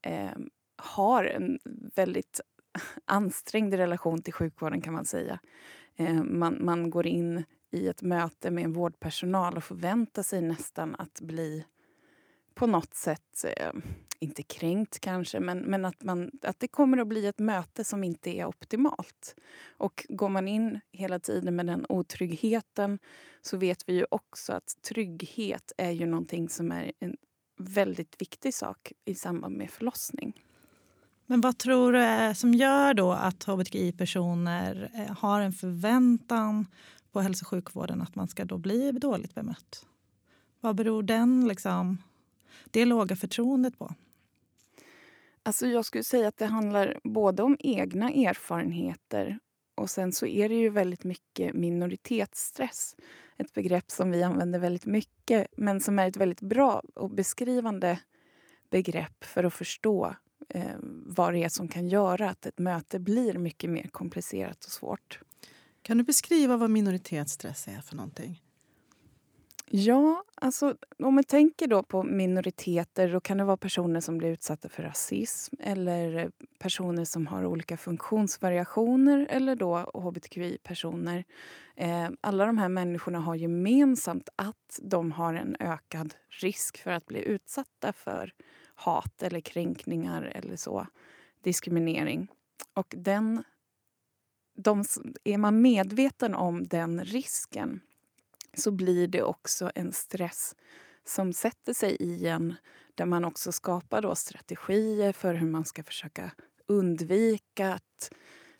eh, 0.02 0.30
har 0.76 1.24
en 1.24 1.58
väldigt 1.94 2.40
ansträngd 3.04 3.74
relation 3.74 4.22
till 4.22 4.32
sjukvården 4.32 4.80
kan 4.80 4.92
man 4.92 5.04
säga. 5.04 5.38
Eh, 5.96 6.22
man, 6.22 6.64
man 6.64 6.90
går 6.90 7.06
in 7.06 7.44
i 7.70 7.88
ett 7.88 8.02
möte 8.02 8.50
med 8.50 8.64
en 8.64 8.72
vårdpersonal 8.72 9.56
och 9.56 9.64
förväntar 9.64 10.22
sig 10.22 10.42
nästan 10.42 10.94
att 10.94 11.20
bli 11.20 11.64
på 12.54 12.66
något 12.66 12.94
sätt, 12.94 13.44
eh, 13.56 13.72
inte 14.20 14.42
kränkt 14.42 15.00
kanske, 15.00 15.40
men, 15.40 15.58
men 15.58 15.84
att, 15.84 16.02
man, 16.02 16.30
att 16.42 16.60
det 16.60 16.68
kommer 16.68 16.98
att 16.98 17.06
bli 17.06 17.26
ett 17.26 17.38
möte 17.38 17.84
som 17.84 18.04
inte 18.04 18.30
är 18.30 18.46
optimalt. 18.46 19.34
Och 19.76 20.06
går 20.08 20.28
man 20.28 20.48
in 20.48 20.80
hela 20.92 21.18
tiden 21.18 21.56
med 21.56 21.66
den 21.66 21.86
otryggheten 21.88 22.98
så 23.42 23.56
vet 23.56 23.88
vi 23.88 23.92
ju 23.92 24.06
också 24.10 24.52
att 24.52 24.82
trygghet 24.82 25.72
är 25.76 25.90
ju 25.90 26.06
någonting 26.06 26.48
som 26.48 26.72
är 26.72 26.92
en 26.98 27.16
väldigt 27.58 28.20
viktig 28.22 28.54
sak 28.54 28.92
i 29.04 29.14
samband 29.14 29.56
med 29.56 29.70
förlossning. 29.70 30.44
Men 31.26 31.40
vad 31.40 31.58
tror 31.58 31.92
du 31.92 31.98
är 31.98 32.34
som 32.34 32.54
gör 32.54 32.94
då 32.94 33.12
att 33.12 33.44
hbtqi-personer 33.44 34.90
eh, 34.94 35.16
har 35.16 35.40
en 35.40 35.52
förväntan 35.52 36.66
på 37.12 37.20
hälso 37.20 37.44
och 37.44 37.48
sjukvården 37.48 38.02
att 38.02 38.14
man 38.14 38.28
ska 38.28 38.44
då 38.44 38.58
bli 38.58 38.92
dåligt 38.92 39.34
bemött? 39.34 39.86
Vad 40.60 40.76
beror 40.76 41.02
den, 41.02 41.48
liksom, 41.48 41.98
det 42.70 42.84
låga 42.84 43.16
förtroendet 43.16 43.78
på? 43.78 43.94
Alltså 45.50 45.66
jag 45.66 45.84
skulle 45.84 46.04
säga 46.04 46.28
att 46.28 46.36
det 46.36 46.46
handlar 46.46 47.00
både 47.04 47.42
om 47.42 47.56
egna 47.60 48.10
erfarenheter 48.10 49.38
och 49.74 49.90
sen 49.90 50.12
så 50.12 50.26
är 50.26 50.48
det 50.48 50.54
ju 50.54 50.68
väldigt 50.68 51.04
mycket 51.04 51.54
minoritetsstress. 51.54 52.96
Ett 53.36 53.52
begrepp 53.52 53.90
som 53.90 54.10
vi 54.10 54.22
använder 54.22 54.58
väldigt 54.58 54.86
mycket 54.86 55.46
men 55.56 55.80
som 55.80 55.98
är 55.98 56.08
ett 56.08 56.16
väldigt 56.16 56.40
bra 56.40 56.82
och 56.94 57.10
beskrivande 57.10 58.00
begrepp 58.70 59.24
för 59.24 59.44
att 59.44 59.54
förstå 59.54 60.14
eh, 60.48 60.76
vad 61.06 61.32
det 61.34 61.44
är 61.44 61.48
som 61.48 61.68
kan 61.68 61.88
göra 61.88 62.30
att 62.30 62.46
ett 62.46 62.58
möte 62.58 62.98
blir 62.98 63.38
mycket 63.38 63.70
mer 63.70 63.88
komplicerat 63.92 64.64
och 64.64 64.72
svårt. 64.72 65.20
Kan 65.82 65.98
du 65.98 66.04
beskriva 66.04 66.56
vad 66.56 66.70
minoritetsstress 66.70 67.68
är 67.68 67.80
för 67.80 67.96
någonting? 67.96 68.42
Ja, 69.72 70.24
alltså 70.34 70.76
om 70.98 71.14
man 71.14 71.24
tänker 71.24 71.66
då 71.66 71.82
på 71.82 72.02
minoriteter 72.02 73.12
då 73.12 73.20
kan 73.20 73.38
det 73.38 73.44
vara 73.44 73.56
personer 73.56 74.00
som 74.00 74.18
blir 74.18 74.28
utsatta 74.28 74.68
för 74.68 74.82
rasism 74.82 75.56
eller 75.60 76.30
personer 76.58 77.04
som 77.04 77.26
har 77.26 77.46
olika 77.46 77.76
funktionsvariationer 77.76 79.26
eller 79.30 79.56
då 79.56 79.76
hbtqi-personer. 79.94 81.24
Eh, 81.76 82.08
alla 82.20 82.46
de 82.46 82.58
här 82.58 82.68
människorna 82.68 83.18
har 83.18 83.34
gemensamt 83.34 84.28
att 84.36 84.80
de 84.82 85.12
har 85.12 85.34
en 85.34 85.56
ökad 85.60 86.14
risk 86.28 86.78
för 86.78 86.90
att 86.90 87.06
bli 87.06 87.24
utsatta 87.24 87.92
för 87.92 88.32
hat 88.74 89.22
eller 89.22 89.40
kränkningar 89.40 90.22
eller 90.34 90.56
så. 90.56 90.86
Diskriminering. 91.42 92.28
Och 92.74 92.94
den, 92.96 93.44
de, 94.56 94.84
är 95.24 95.38
man 95.38 95.62
medveten 95.62 96.34
om 96.34 96.68
den 96.68 97.04
risken 97.04 97.80
så 98.56 98.70
blir 98.70 99.08
det 99.08 99.22
också 99.22 99.70
en 99.74 99.92
stress 99.92 100.56
som 101.04 101.32
sätter 101.32 101.72
sig 101.72 101.96
i 102.00 102.26
en 102.26 102.54
där 102.94 103.06
man 103.06 103.24
också 103.24 103.52
skapar 103.52 104.02
då 104.02 104.14
strategier 104.14 105.12
för 105.12 105.34
hur 105.34 105.46
man 105.46 105.64
ska 105.64 105.82
försöka 105.82 106.30
undvika 106.66 107.74
att 107.74 108.10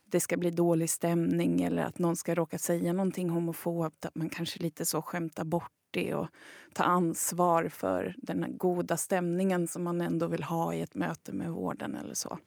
det 0.05 0.21
ska 0.21 0.37
bli 0.37 0.51
dålig 0.51 0.91
stämning 0.91 1.63
eller 1.63 1.83
att 1.83 1.99
någon 1.99 2.17
ska 2.17 2.35
råka 2.35 2.59
säga 2.59 2.93
någonting 2.93 3.31
homofobt. 3.31 4.05
Att 4.05 4.15
man 4.15 4.29
kanske 4.29 4.59
lite 4.63 4.87
så 4.87 5.03
skämtar 5.03 5.45
bort 5.45 5.73
det 5.91 6.15
och 6.15 6.29
ta 6.73 6.85
ansvar 6.85 7.69
för 7.69 8.15
den 8.19 8.59
goda 8.59 8.97
stämningen 8.97 9.69
som 9.69 9.85
man 9.85 10.01
ändå 10.01 10.27
vill 10.27 10.43
ha 10.43 10.75
i 10.75 10.81
ett 10.81 10.95
möte 10.95 11.33
med 11.33 11.51
vården 11.51 11.97
eller 11.97 12.15
så. 12.15 12.39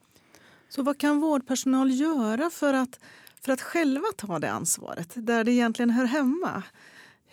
Så 0.69 0.83
vad 0.83 0.97
kan 0.99 1.19
vårdpersonal 1.19 1.91
göra 1.91 2.49
för 2.49 2.73
att, 2.73 2.99
för 3.41 3.51
att 3.51 3.61
själva 3.61 4.05
ta 4.17 4.39
det 4.39 4.51
ansvaret 4.51 5.11
där 5.15 5.43
det 5.43 5.51
egentligen 5.51 5.89
hör 5.89 6.05
hemma? 6.05 6.63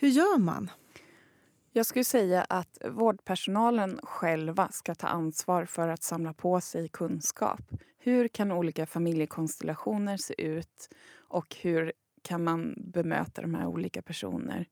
Hur 0.03 0.09
gör 0.09 0.39
man? 0.39 0.71
Jag 1.73 1.87
skulle 1.87 2.05
säga 2.05 2.47
att 2.49 2.79
vårdpersonalen 2.91 4.01
själva 4.03 4.69
ska 4.69 4.95
ta 4.95 5.07
ansvar 5.07 5.65
för 5.65 5.89
att 5.89 6.03
samla 6.03 6.33
på 6.33 6.61
sig 6.61 6.89
kunskap. 6.89 7.61
Hur 7.99 8.29
kan 8.29 8.53
olika 8.53 8.87
familjekonstellationer 8.87 10.17
se 10.17 10.43
ut 10.43 10.95
och 11.29 11.57
hur 11.63 11.93
kan 12.23 12.45
man 12.45 12.75
bemöta 12.77 13.43
de 13.43 13.55
här 13.55 13.67
olika 13.67 14.03
personer? 14.03 14.69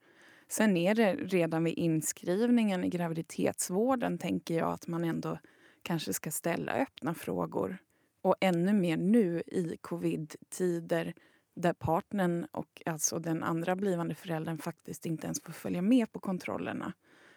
Sen 0.49 0.77
är 0.77 0.95
det 0.95 1.15
redan 1.15 1.65
vid 1.65 1.75
inskrivningen 1.79 2.85
i 2.85 2.89
graviditetsvården 2.89 4.19
tänker 4.19 4.55
jag 4.55 4.73
att 4.73 4.87
man 4.87 5.05
ändå 5.05 5.39
kanske 5.83 6.13
ska 6.13 6.31
ställa 6.31 6.73
öppna 6.73 7.15
frågor. 7.15 7.79
Och 8.23 8.37
ännu 8.41 8.73
mer 8.73 8.97
nu 8.97 9.43
i 9.47 9.77
covid-tider 9.81 11.15
där 11.61 11.73
partnern 11.73 12.47
och 12.53 12.83
alltså 12.87 13.19
den 13.19 13.43
andra 13.43 13.77
blivande 13.77 14.15
föräldern 14.15 14.59
faktiskt 14.59 15.07
inte 15.07 15.27
ens 15.27 15.43
får 15.43 15.53
följa 15.53 15.83
med 15.83 16.13
på 16.13 16.21
kontrollerna. 16.21 16.93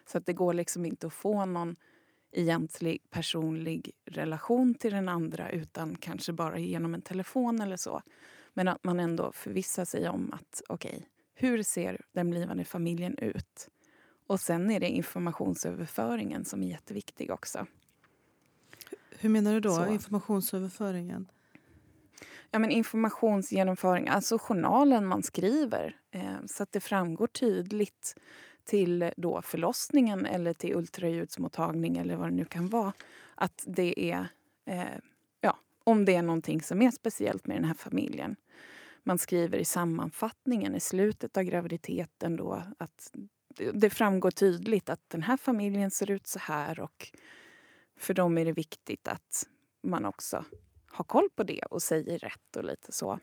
Så 0.06 0.18
att 0.18 0.26
det 0.26 0.34
går 0.34 0.54
liksom 0.54 0.86
inte 0.86 1.08
att 1.08 1.14
få 1.14 1.46
någon 1.46 1.76
egentlig 2.32 3.10
personlig 3.10 3.92
relation 4.06 4.74
till 4.74 4.94
den 4.94 5.10
andra 5.10 5.52
utan 5.52 5.96
kanske 5.96 6.34
bara 6.34 6.60
genom 6.60 6.94
en 6.94 7.02
telefon 7.02 7.62
eller 7.62 7.78
så. 7.78 8.02
Men 8.54 8.68
att 8.68 8.84
man 8.84 9.00
ändå 9.00 9.32
förvissar 9.32 9.86
sig 9.86 10.10
om 10.10 10.34
att 10.34 10.62
okej, 10.70 10.92
okay, 10.96 11.04
hur 11.34 11.64
ser 11.64 12.02
den 12.12 12.30
blivande 12.30 12.64
familjen 12.64 13.18
ut? 13.18 13.70
Och 14.28 14.40
sen 14.40 14.72
är 14.72 14.80
det 14.80 14.90
informationsöverföringen 14.90 16.46
som 16.46 16.64
är 16.64 16.68
jätteviktig 16.68 17.32
också. 17.32 17.66
Hur 19.20 19.30
menar 19.30 19.54
du 19.54 19.60
då, 19.60 19.76
så. 19.76 19.88
informationsöverföringen? 19.88 21.28
Ja, 22.52 22.60
men 22.60 22.72
informationsgenomföring, 22.72 24.08
alltså 24.08 24.38
journalen 24.38 25.06
man 25.06 25.24
skriver 25.24 25.96
eh, 26.12 26.46
så 26.46 26.64
att 26.64 26.72
det 26.72 26.80
framgår 26.80 27.28
tydligt 27.28 28.16
till 28.64 29.12
då 29.18 29.42
förlossningen 29.42 30.26
eller 30.26 30.54
till 30.54 30.76
ultraljudsmottagning 30.76 31.98
eller 31.98 32.16
vad 32.16 32.28
det 32.28 32.36
nu 32.36 32.46
kan 32.46 32.70
vara. 32.70 32.94
Att 33.36 33.64
det 33.68 34.12
är, 34.12 34.28
eh, 34.66 34.84
ja, 35.42 35.58
om 35.84 36.06
det 36.06 36.16
är 36.16 36.22
någonting 36.22 36.62
som 36.62 36.82
är 36.82 36.92
speciellt 36.92 37.48
med 37.48 37.58
den 37.58 37.66
här 37.66 37.74
familjen. 37.74 38.36
Man 39.04 39.18
skriver 39.18 39.58
i 39.58 39.66
sammanfattningen 39.66 40.76
i 40.76 40.80
slutet 40.80 41.38
av 41.38 41.44
graviditeten 41.44 42.36
då 42.36 42.64
att 42.78 43.14
det 43.74 43.90
framgår 43.90 44.32
tydligt 44.32 44.90
att 44.90 45.10
den 45.10 45.24
här 45.24 45.38
familjen 45.38 45.92
ser 45.92 46.12
ut 46.12 46.28
så 46.28 46.40
här 46.40 46.80
och 46.80 47.12
för 47.98 48.14
dem 48.14 48.38
är 48.38 48.46
det 48.46 48.52
viktigt 48.52 49.08
att 49.08 49.48
man 49.84 50.06
också 50.06 50.46
har 50.92 51.06
koll 51.06 51.30
på 51.36 51.44
det 51.44 51.62
och 51.62 51.82
säger 51.82 52.20
rätt 52.20 52.56
och 52.56 52.64
lite 52.64 52.92
så. 52.92 53.20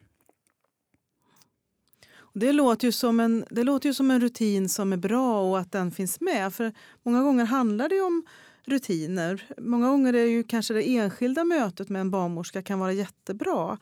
Det 2.35 2.53
låter, 2.53 2.89
ju 2.89 2.93
som 2.93 3.21
en, 3.21 3.45
det 3.51 3.65
låter 3.65 3.89
ju 3.89 3.95
som 3.95 4.11
en 4.11 4.21
rutin 4.21 4.69
som 4.69 4.93
är 4.93 4.97
bra 4.97 5.51
och 5.51 5.59
att 5.59 5.73
den 5.73 5.91
finns 5.91 6.21
med. 6.21 6.55
För 6.55 6.73
Många 7.03 7.23
gånger 7.23 7.45
handlar 7.45 7.89
det 7.89 8.01
om 8.01 8.27
rutiner. 8.65 9.47
Många 9.59 9.89
gånger 9.89 10.15
är 10.15 10.25
ju 10.25 10.43
kanske 10.43 10.75
det 10.75 10.97
enskilda 10.97 11.45
mötet 11.45 11.89
med 11.89 12.01
en 12.01 12.11
barnmorska 12.11 12.63
kan 12.63 12.79
vara 12.79 12.93
jättebra. 12.93 13.79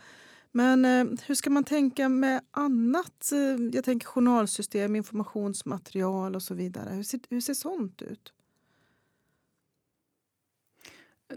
Men 0.52 0.84
eh, 0.84 1.06
hur 1.26 1.34
ska 1.34 1.50
man 1.50 1.64
tänka 1.64 2.08
med 2.08 2.40
annat? 2.50 3.32
Eh, 3.32 3.38
jag 3.72 3.84
tänker 3.84 4.06
journalsystem, 4.06 4.96
informationsmaterial 4.96 6.34
och 6.34 6.42
så 6.42 6.54
vidare. 6.54 6.94
Hur 6.94 7.02
ser, 7.02 7.20
hur 7.30 7.40
ser 7.40 7.54
sånt 7.54 8.02
ut? 8.02 8.32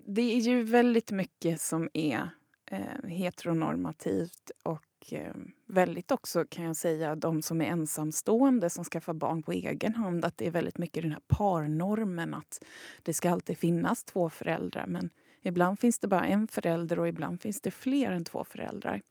Det 0.05 0.21
är 0.21 0.39
ju 0.39 0.63
väldigt 0.63 1.11
mycket 1.11 1.61
som 1.61 1.89
är 1.93 2.29
eh, 2.69 3.09
heteronormativt 3.09 4.51
och 4.63 5.13
eh, 5.13 5.33
väldigt 5.65 6.11
också 6.11 6.45
kan 6.49 6.65
jag 6.65 6.75
säga 6.75 7.15
de 7.15 7.41
som 7.41 7.61
är 7.61 7.65
ensamstående 7.65 8.69
som 8.69 8.83
skaffar 8.83 9.13
barn 9.13 9.43
på 9.43 9.51
egen 9.51 9.95
hand. 9.95 10.25
Att 10.25 10.37
det 10.37 10.47
är 10.47 10.51
väldigt 10.51 10.77
mycket 10.77 11.03
den 11.03 11.11
här 11.11 11.21
parnormen 11.27 12.33
att 12.33 12.63
det 13.03 13.13
ska 13.13 13.31
alltid 13.31 13.57
finnas 13.57 14.03
två 14.03 14.29
föräldrar. 14.29 14.85
Men 14.87 15.09
ibland 15.41 15.79
finns 15.79 15.99
det 15.99 16.07
bara 16.07 16.25
en 16.25 16.47
förälder 16.47 16.99
och 16.99 17.07
ibland 17.07 17.41
finns 17.41 17.61
det 17.61 17.71
fler 17.71 18.11
än 18.11 18.25
två 18.25 18.43
föräldrar. 18.43 19.01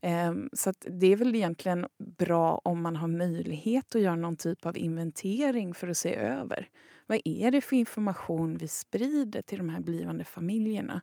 Ehm, 0.00 0.50
så 0.52 0.72
det 0.80 1.06
är 1.06 1.16
väl 1.16 1.34
egentligen 1.34 1.86
bra 1.98 2.60
om 2.64 2.82
man 2.82 2.96
har 2.96 3.08
möjlighet 3.08 3.94
att 3.94 4.02
göra 4.02 4.16
någon 4.16 4.36
typ 4.36 4.66
av 4.66 4.78
inventering 4.78 5.74
för 5.74 5.88
att 5.88 5.96
se 5.96 6.14
över. 6.14 6.68
Vad 7.06 7.20
är 7.24 7.50
det 7.50 7.60
för 7.60 7.76
information 7.76 8.56
vi 8.56 8.68
sprider 8.68 9.42
till 9.42 9.58
de 9.58 9.68
här 9.68 9.80
blivande 9.80 10.24
familjerna? 10.24 11.00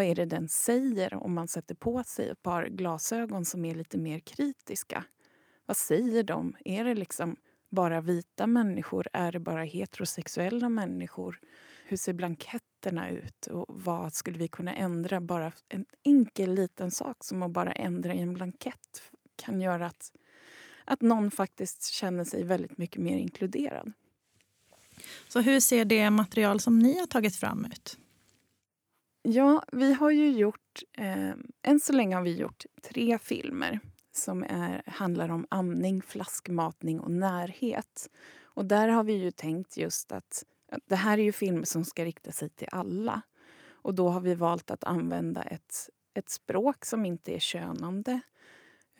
Vad 0.00 0.06
är 0.06 0.14
det 0.14 0.24
den 0.24 0.48
säger 0.48 1.14
om 1.14 1.34
man 1.34 1.48
sätter 1.48 1.74
på 1.74 2.02
sig 2.02 2.28
ett 2.28 2.42
par 2.42 2.66
glasögon 2.66 3.44
som 3.44 3.64
är 3.64 3.74
lite 3.74 3.98
mer 3.98 4.18
kritiska? 4.18 5.04
Vad 5.66 5.76
säger 5.76 6.22
de? 6.22 6.56
Är 6.64 6.84
det 6.84 6.94
liksom 6.94 7.36
bara 7.70 8.00
vita 8.00 8.46
människor? 8.46 9.06
Är 9.12 9.32
det 9.32 9.40
bara 9.40 9.62
heterosexuella 9.62 10.68
människor? 10.68 11.40
Hur 11.84 11.96
ser 11.96 12.12
blanketterna 12.12 13.10
ut? 13.10 13.46
Och 13.46 13.66
vad 13.68 14.14
skulle 14.14 14.38
vi 14.38 14.48
kunna 14.48 14.74
ändra? 14.74 15.20
Bara 15.20 15.52
en 15.68 15.84
enkel 16.04 16.54
liten 16.54 16.90
sak 16.90 17.24
som 17.24 17.42
att 17.42 17.50
bara 17.50 17.72
ändra 17.72 18.14
i 18.14 18.20
en 18.20 18.34
blankett 18.34 19.02
kan 19.36 19.60
göra 19.60 19.86
att, 19.86 20.12
att 20.84 21.00
någon 21.00 21.30
faktiskt 21.30 21.84
känner 21.84 22.24
sig 22.24 22.44
väldigt 22.44 22.78
mycket 22.78 23.02
mer 23.02 23.16
inkluderad. 23.16 23.92
Så 25.28 25.40
hur 25.40 25.60
ser 25.60 25.84
det 25.84 26.10
material 26.10 26.60
som 26.60 26.78
ni 26.78 26.98
har 26.98 27.06
tagit 27.06 27.36
fram 27.36 27.64
ut? 27.64 27.98
Ja, 29.22 29.62
vi 29.72 29.92
har 29.92 30.10
ju 30.10 30.30
gjort... 30.30 30.82
Eh, 30.98 31.32
än 31.62 31.80
så 31.80 31.92
länge 31.92 32.16
har 32.16 32.22
vi 32.22 32.36
gjort 32.36 32.64
tre 32.82 33.18
filmer 33.18 33.80
som 34.12 34.42
är, 34.42 34.82
handlar 34.86 35.28
om 35.28 35.46
amning, 35.48 36.02
flaskmatning 36.02 37.00
och 37.00 37.10
närhet. 37.10 38.10
Och 38.42 38.64
där 38.64 38.88
har 38.88 39.04
vi 39.04 39.12
ju 39.12 39.30
tänkt 39.30 39.76
just 39.76 40.12
att 40.12 40.44
det 40.86 40.96
här 40.96 41.18
är 41.18 41.22
ju 41.22 41.32
filmer 41.32 41.64
som 41.64 41.84
ska 41.84 42.04
rikta 42.04 42.32
sig 42.32 42.48
till 42.48 42.68
alla. 42.72 43.22
Och 43.82 43.94
då 43.94 44.08
har 44.08 44.20
vi 44.20 44.34
valt 44.34 44.70
att 44.70 44.84
använda 44.84 45.42
ett, 45.42 45.90
ett 46.14 46.28
språk 46.30 46.84
som 46.84 47.06
inte 47.06 47.34
är 47.34 47.38
könande. 47.38 48.20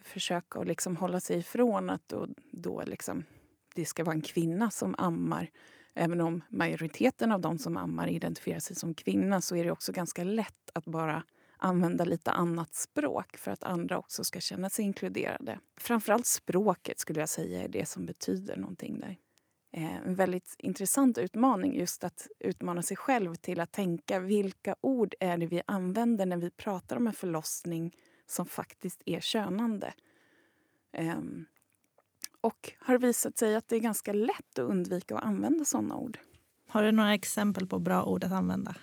Försöka 0.03 0.61
att 0.61 0.67
liksom 0.67 0.97
hålla 0.97 1.21
sig 1.21 1.39
ifrån 1.39 1.91
att 1.91 2.09
då, 2.09 2.29
då 2.51 2.83
liksom, 2.87 3.25
det 3.75 3.85
ska 3.85 4.05
vara 4.05 4.15
en 4.15 4.23
kvinna 4.23 4.71
som 4.71 4.95
ammar 4.99 5.51
Även 5.95 6.21
om 6.21 6.45
majoriteten 6.49 7.33
av 7.33 7.41
de 7.41 7.59
som 7.59 7.77
ammar 7.77 8.09
identifierar 8.09 8.61
sig 8.61 8.77
som 8.77 8.95
kvinna 8.95 9.41
så 9.41 9.57
är 9.57 9.65
det 9.65 9.71
också 9.71 9.93
ganska 9.93 10.25
lätt 10.25 10.71
att 10.75 10.85
bara 10.85 11.23
använda 11.57 12.05
lite 12.05 12.31
annat 12.31 12.75
språk 12.75 13.37
för 13.37 13.51
att 13.51 13.63
andra 13.63 13.99
också 13.99 14.25
ska 14.25 14.41
känna 14.41 14.71
sig 14.71 14.85
inkluderade. 14.85 15.59
Framförallt 15.81 16.27
språket 16.27 17.01
skulle 17.01 17.21
jag 17.21 17.29
säga 17.29 17.63
är 17.63 17.69
det 17.69 17.89
som 17.89 18.07
betyder 18.07 18.57
någonting 18.57 19.01
där. 19.01 19.17
Eh, 19.73 19.97
en 19.97 20.15
väldigt 20.15 20.55
intressant 20.59 21.19
utmaning 21.19 21.79
just 21.79 22.05
att 22.05 22.29
utmana 22.39 22.83
sig 22.83 22.97
själv 22.97 23.35
till 23.35 23.61
att 23.61 23.73
tänka 23.73 24.21
vilka 24.21 24.77
ord 24.81 25.15
är 25.21 25.39
det 25.39 25.47
vi 25.47 25.63
använder 25.67 26.27
när 26.27 26.37
vi 26.37 26.51
pratar 26.51 26.97
om 26.97 27.07
en 27.07 27.13
förlossning 27.13 27.97
som 28.27 28.47
faktiskt 28.47 29.03
är 29.07 29.21
könande. 29.21 29.95
Ehm, 30.93 31.47
och 32.41 32.73
har 32.79 32.99
visat 32.99 33.39
sig 33.39 33.57
att 33.57 33.69
det 33.69 33.77
är 33.77 33.81
ganska 33.81 34.13
lätt 34.13 34.59
att 34.59 34.71
undvika 34.71 35.17
att 35.17 35.25
använda 35.25 35.65
såna 35.65 35.97
ord. 35.97 36.19
Har 36.69 36.83
du 36.83 36.93
några 36.93 37.15
exempel 37.15 37.67
på 37.67 37.79
bra 37.79 38.05
ord 38.05 38.25
att 38.25 38.33
använda? 38.33 38.75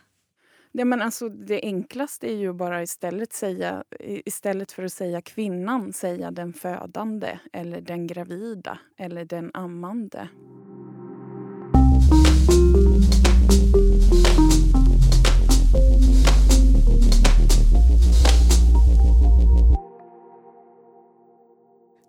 Det, 0.72 0.86
men 0.86 1.02
alltså, 1.02 1.30
det 1.30 1.62
enklaste 1.64 2.32
är 2.32 2.36
ju 2.36 2.54
bara 2.54 2.82
istället 2.84 3.34
säga 3.34 3.84
istället 4.00 4.72
för 4.72 4.84
att 4.84 4.94
säga 4.94 5.22
kvinnan, 5.22 5.94
säga 5.94 6.32
den 6.32 6.54
födande 6.54 7.40
eller 7.54 7.82
den 7.82 8.08
gravida 8.08 8.80
eller 8.98 9.26
den 9.26 9.52
ammande. 9.54 10.30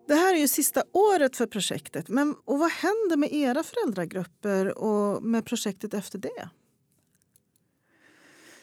Det 0.09 0.15
här 0.15 0.35
är 0.35 0.39
ju 0.39 0.49
sista 0.49 0.83
året 0.93 1.37
för 1.37 1.47
projektet. 1.47 2.09
Men, 2.09 2.35
och 2.45 2.59
vad 2.59 2.71
händer 2.71 3.17
med 3.17 3.33
era 3.33 3.63
föräldragrupper 3.63 4.79
och 4.79 5.23
med 5.23 5.45
projektet 5.45 5.95
efter 5.95 6.19
det? 6.19 6.49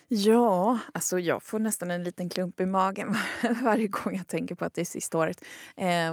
Ja, 0.07 0.79
alltså 0.93 1.19
jag 1.19 1.43
får 1.43 1.59
nästan 1.59 1.91
en 1.91 2.03
liten 2.03 2.29
klump 2.29 2.61
i 2.61 2.65
magen 2.65 3.15
varje 3.63 3.87
gång 3.87 4.15
jag 4.15 4.27
tänker 4.27 4.55
på 4.55 4.65
att 4.65 4.73
det 4.73 4.81
är 4.81 4.85
sista 4.85 5.17
året. 5.17 5.45
Eh, 5.77 6.09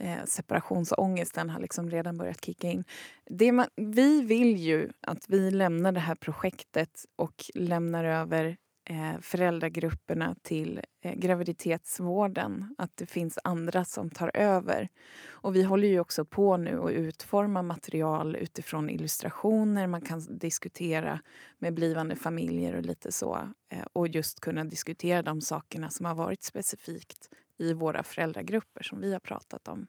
eh, 0.00 0.24
separationsångesten 0.26 1.50
har 1.50 1.60
liksom 1.60 1.90
redan 1.90 2.18
börjat 2.18 2.44
kicka 2.44 2.70
in. 2.70 2.84
Det 3.30 3.52
man, 3.52 3.66
vi 3.76 4.22
vill 4.22 4.56
ju 4.56 4.90
att 5.00 5.24
vi 5.28 5.50
lämnar 5.50 5.92
det 5.92 6.00
här 6.00 6.14
projektet 6.14 7.04
och 7.16 7.44
lämnar 7.54 8.04
över 8.04 8.56
Eh, 8.84 9.20
föräldragrupperna 9.20 10.36
till 10.42 10.80
eh, 11.00 11.14
graviditetsvården. 11.14 12.74
Att 12.78 12.96
det 12.96 13.06
finns 13.06 13.38
andra 13.44 13.84
som 13.84 14.10
tar 14.10 14.30
över. 14.34 14.88
Och 15.28 15.56
vi 15.56 15.62
håller 15.62 15.88
ju 15.88 16.00
också 16.00 16.24
på 16.24 16.56
nu 16.56 16.82
att 16.82 16.90
utforma 16.90 17.62
material 17.62 18.36
utifrån 18.36 18.90
illustrationer. 18.90 19.86
Man 19.86 20.00
kan 20.00 20.38
diskutera 20.38 21.20
med 21.58 21.74
blivande 21.74 22.16
familjer 22.16 22.74
och 22.74 22.82
lite 22.82 23.12
så. 23.12 23.48
Eh, 23.68 23.86
och 23.92 24.08
just 24.08 24.40
kunna 24.40 24.64
diskutera 24.64 25.22
de 25.22 25.40
sakerna 25.40 25.90
som 25.90 26.06
har 26.06 26.14
varit 26.14 26.42
specifikt 26.42 27.28
i 27.58 27.72
våra 27.72 28.02
föräldragrupper 28.02 28.82
som 28.82 29.00
vi 29.00 29.12
har 29.12 29.20
pratat 29.20 29.68
om. 29.68 29.86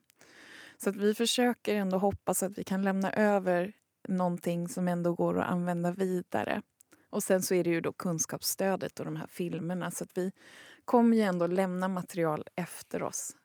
Så 0.77 0.89
att 0.89 0.95
vi 0.95 1.15
försöker 1.15 1.75
ändå 1.75 1.97
hoppas 1.97 2.43
att 2.43 2.57
vi 2.57 2.63
kan 2.63 2.81
lämna 2.81 3.11
över 3.13 3.73
någonting 4.07 4.67
som 4.67 4.87
ändå 4.87 5.13
går 5.13 5.39
att 5.39 5.49
använda 5.49 5.91
vidare. 5.91 6.61
Och 7.13 7.23
sen 7.23 7.41
så 7.41 7.55
är 7.55 7.63
det 7.63 7.69
ju 7.69 7.81
då 7.81 7.93
kunskapsstödet 7.93 8.99
och 8.99 9.05
de 9.05 9.15
här 9.15 9.27
filmerna 9.27 9.91
så 9.91 10.03
att 10.03 10.17
vi 10.17 10.31
kommer 10.85 11.17
ju 11.17 11.23
ändå 11.23 11.47
lämna 11.47 11.87
material 11.87 12.43
efter 12.55 13.03
oss. 13.03 13.35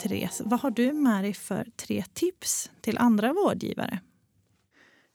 Therese, 0.00 0.42
vad 0.44 0.60
har 0.60 0.70
du 0.70 0.92
med 0.92 1.24
dig 1.24 1.34
för 1.34 1.68
tre 1.76 2.04
tips 2.12 2.70
till 2.80 2.98
andra 2.98 3.32
vårdgivare? 3.32 4.00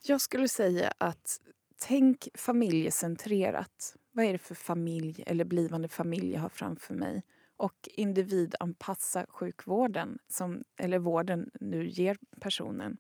Jag 0.04 0.22
skulle 0.22 0.48
säga 0.48 0.94
att 0.98 1.42
tänk 1.80 2.28
familjecentrerat. 2.34 3.96
Vad 4.12 4.26
är 4.26 4.32
det 4.32 4.40
för 4.40 4.56
familj 4.56 5.24
eller 5.28 5.46
blivande 5.46 5.88
familj 5.88 6.34
jag 6.34 6.42
har 6.42 6.50
framför 6.50 6.94
mig? 6.94 7.24
Och 7.58 7.90
individanpassa 7.94 9.26
sjukvården, 9.30 10.20
som, 10.28 10.64
eller 10.78 11.00
vården 11.00 11.50
nu 11.60 11.88
ger 11.88 12.18
personen. 12.40 12.98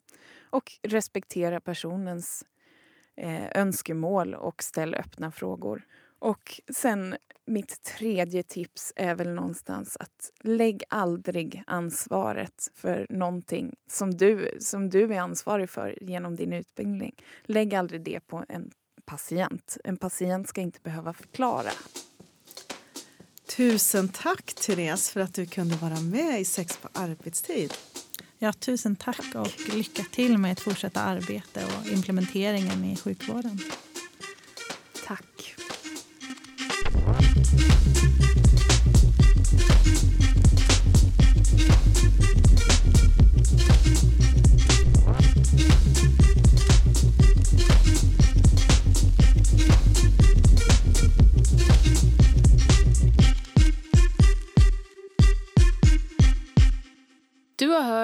Och 0.50 0.72
respektera 0.84 1.60
personens 1.60 2.46
eh, 3.16 3.62
önskemål 3.62 4.36
och 4.36 4.64
ställ 4.64 4.96
öppna 4.96 5.32
frågor. 5.32 5.86
Och 6.20 6.62
sen 6.76 7.16
mitt 7.46 7.84
tredje 7.84 8.44
tips 8.44 8.94
är 8.96 9.16
väl 9.16 9.30
någonstans 9.30 9.98
att 10.00 10.32
lägg 10.40 10.84
aldrig 10.90 11.64
ansvaret 11.68 12.72
för 12.74 13.08
någonting 13.10 13.76
som 13.88 14.18
du, 14.18 14.58
som 14.60 14.90
du 14.90 15.14
är 15.14 15.20
ansvarig 15.20 15.70
för 15.70 16.04
genom 16.04 16.36
din 16.36 16.54
utbildning. 16.54 17.16
Lägg 17.44 17.76
aldrig 17.76 18.02
det 18.02 18.20
på 18.20 18.46
en 18.50 18.72
patient. 19.06 19.78
En 19.84 19.98
patient 19.98 20.48
ska 20.48 20.62
inte 20.62 20.80
behöva 20.84 21.14
förklara. 21.14 21.70
Tusen 23.56 24.10
tack 24.10 24.54
Therese 24.54 25.10
för 25.10 25.20
att 25.20 25.34
du 25.34 25.46
kunde 25.46 25.76
vara 25.76 26.00
med 26.00 26.42
i 26.42 26.46
Sex 26.46 26.78
på 26.78 26.90
arbetstid. 26.94 27.74
Ja, 28.40 28.54
tusen 28.54 28.96
tack 28.96 29.36
och 29.36 29.74
lycka 29.74 30.04
till 30.12 30.38
med 30.38 30.52
ert 30.52 30.60
fortsatta 30.60 31.02
arbete 31.02 31.66
och 31.66 31.92
implementeringen 31.92 32.84
i 32.84 32.96
sjukvården. 32.98 33.60
Tack. 35.08 35.56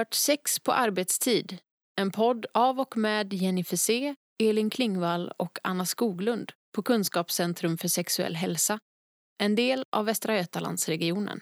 Hört 0.03 0.13
Sex 0.13 0.59
på 0.59 0.71
arbetstid, 0.71 1.57
en 1.95 2.11
podd 2.11 2.45
av 2.53 2.79
och 2.79 2.97
med 2.97 3.33
Jenny 3.33 3.63
Fessé, 3.63 4.15
Elin 4.43 4.69
Klingvall 4.69 5.31
och 5.37 5.59
Anna 5.63 5.85
Skoglund 5.85 6.51
på 6.75 6.83
Kunskapscentrum 6.83 7.77
för 7.77 7.87
sexuell 7.87 8.35
hälsa, 8.35 8.79
en 9.43 9.55
del 9.55 9.83
av 9.91 10.05
Västra 10.05 10.37
Götalandsregionen. 10.37 11.41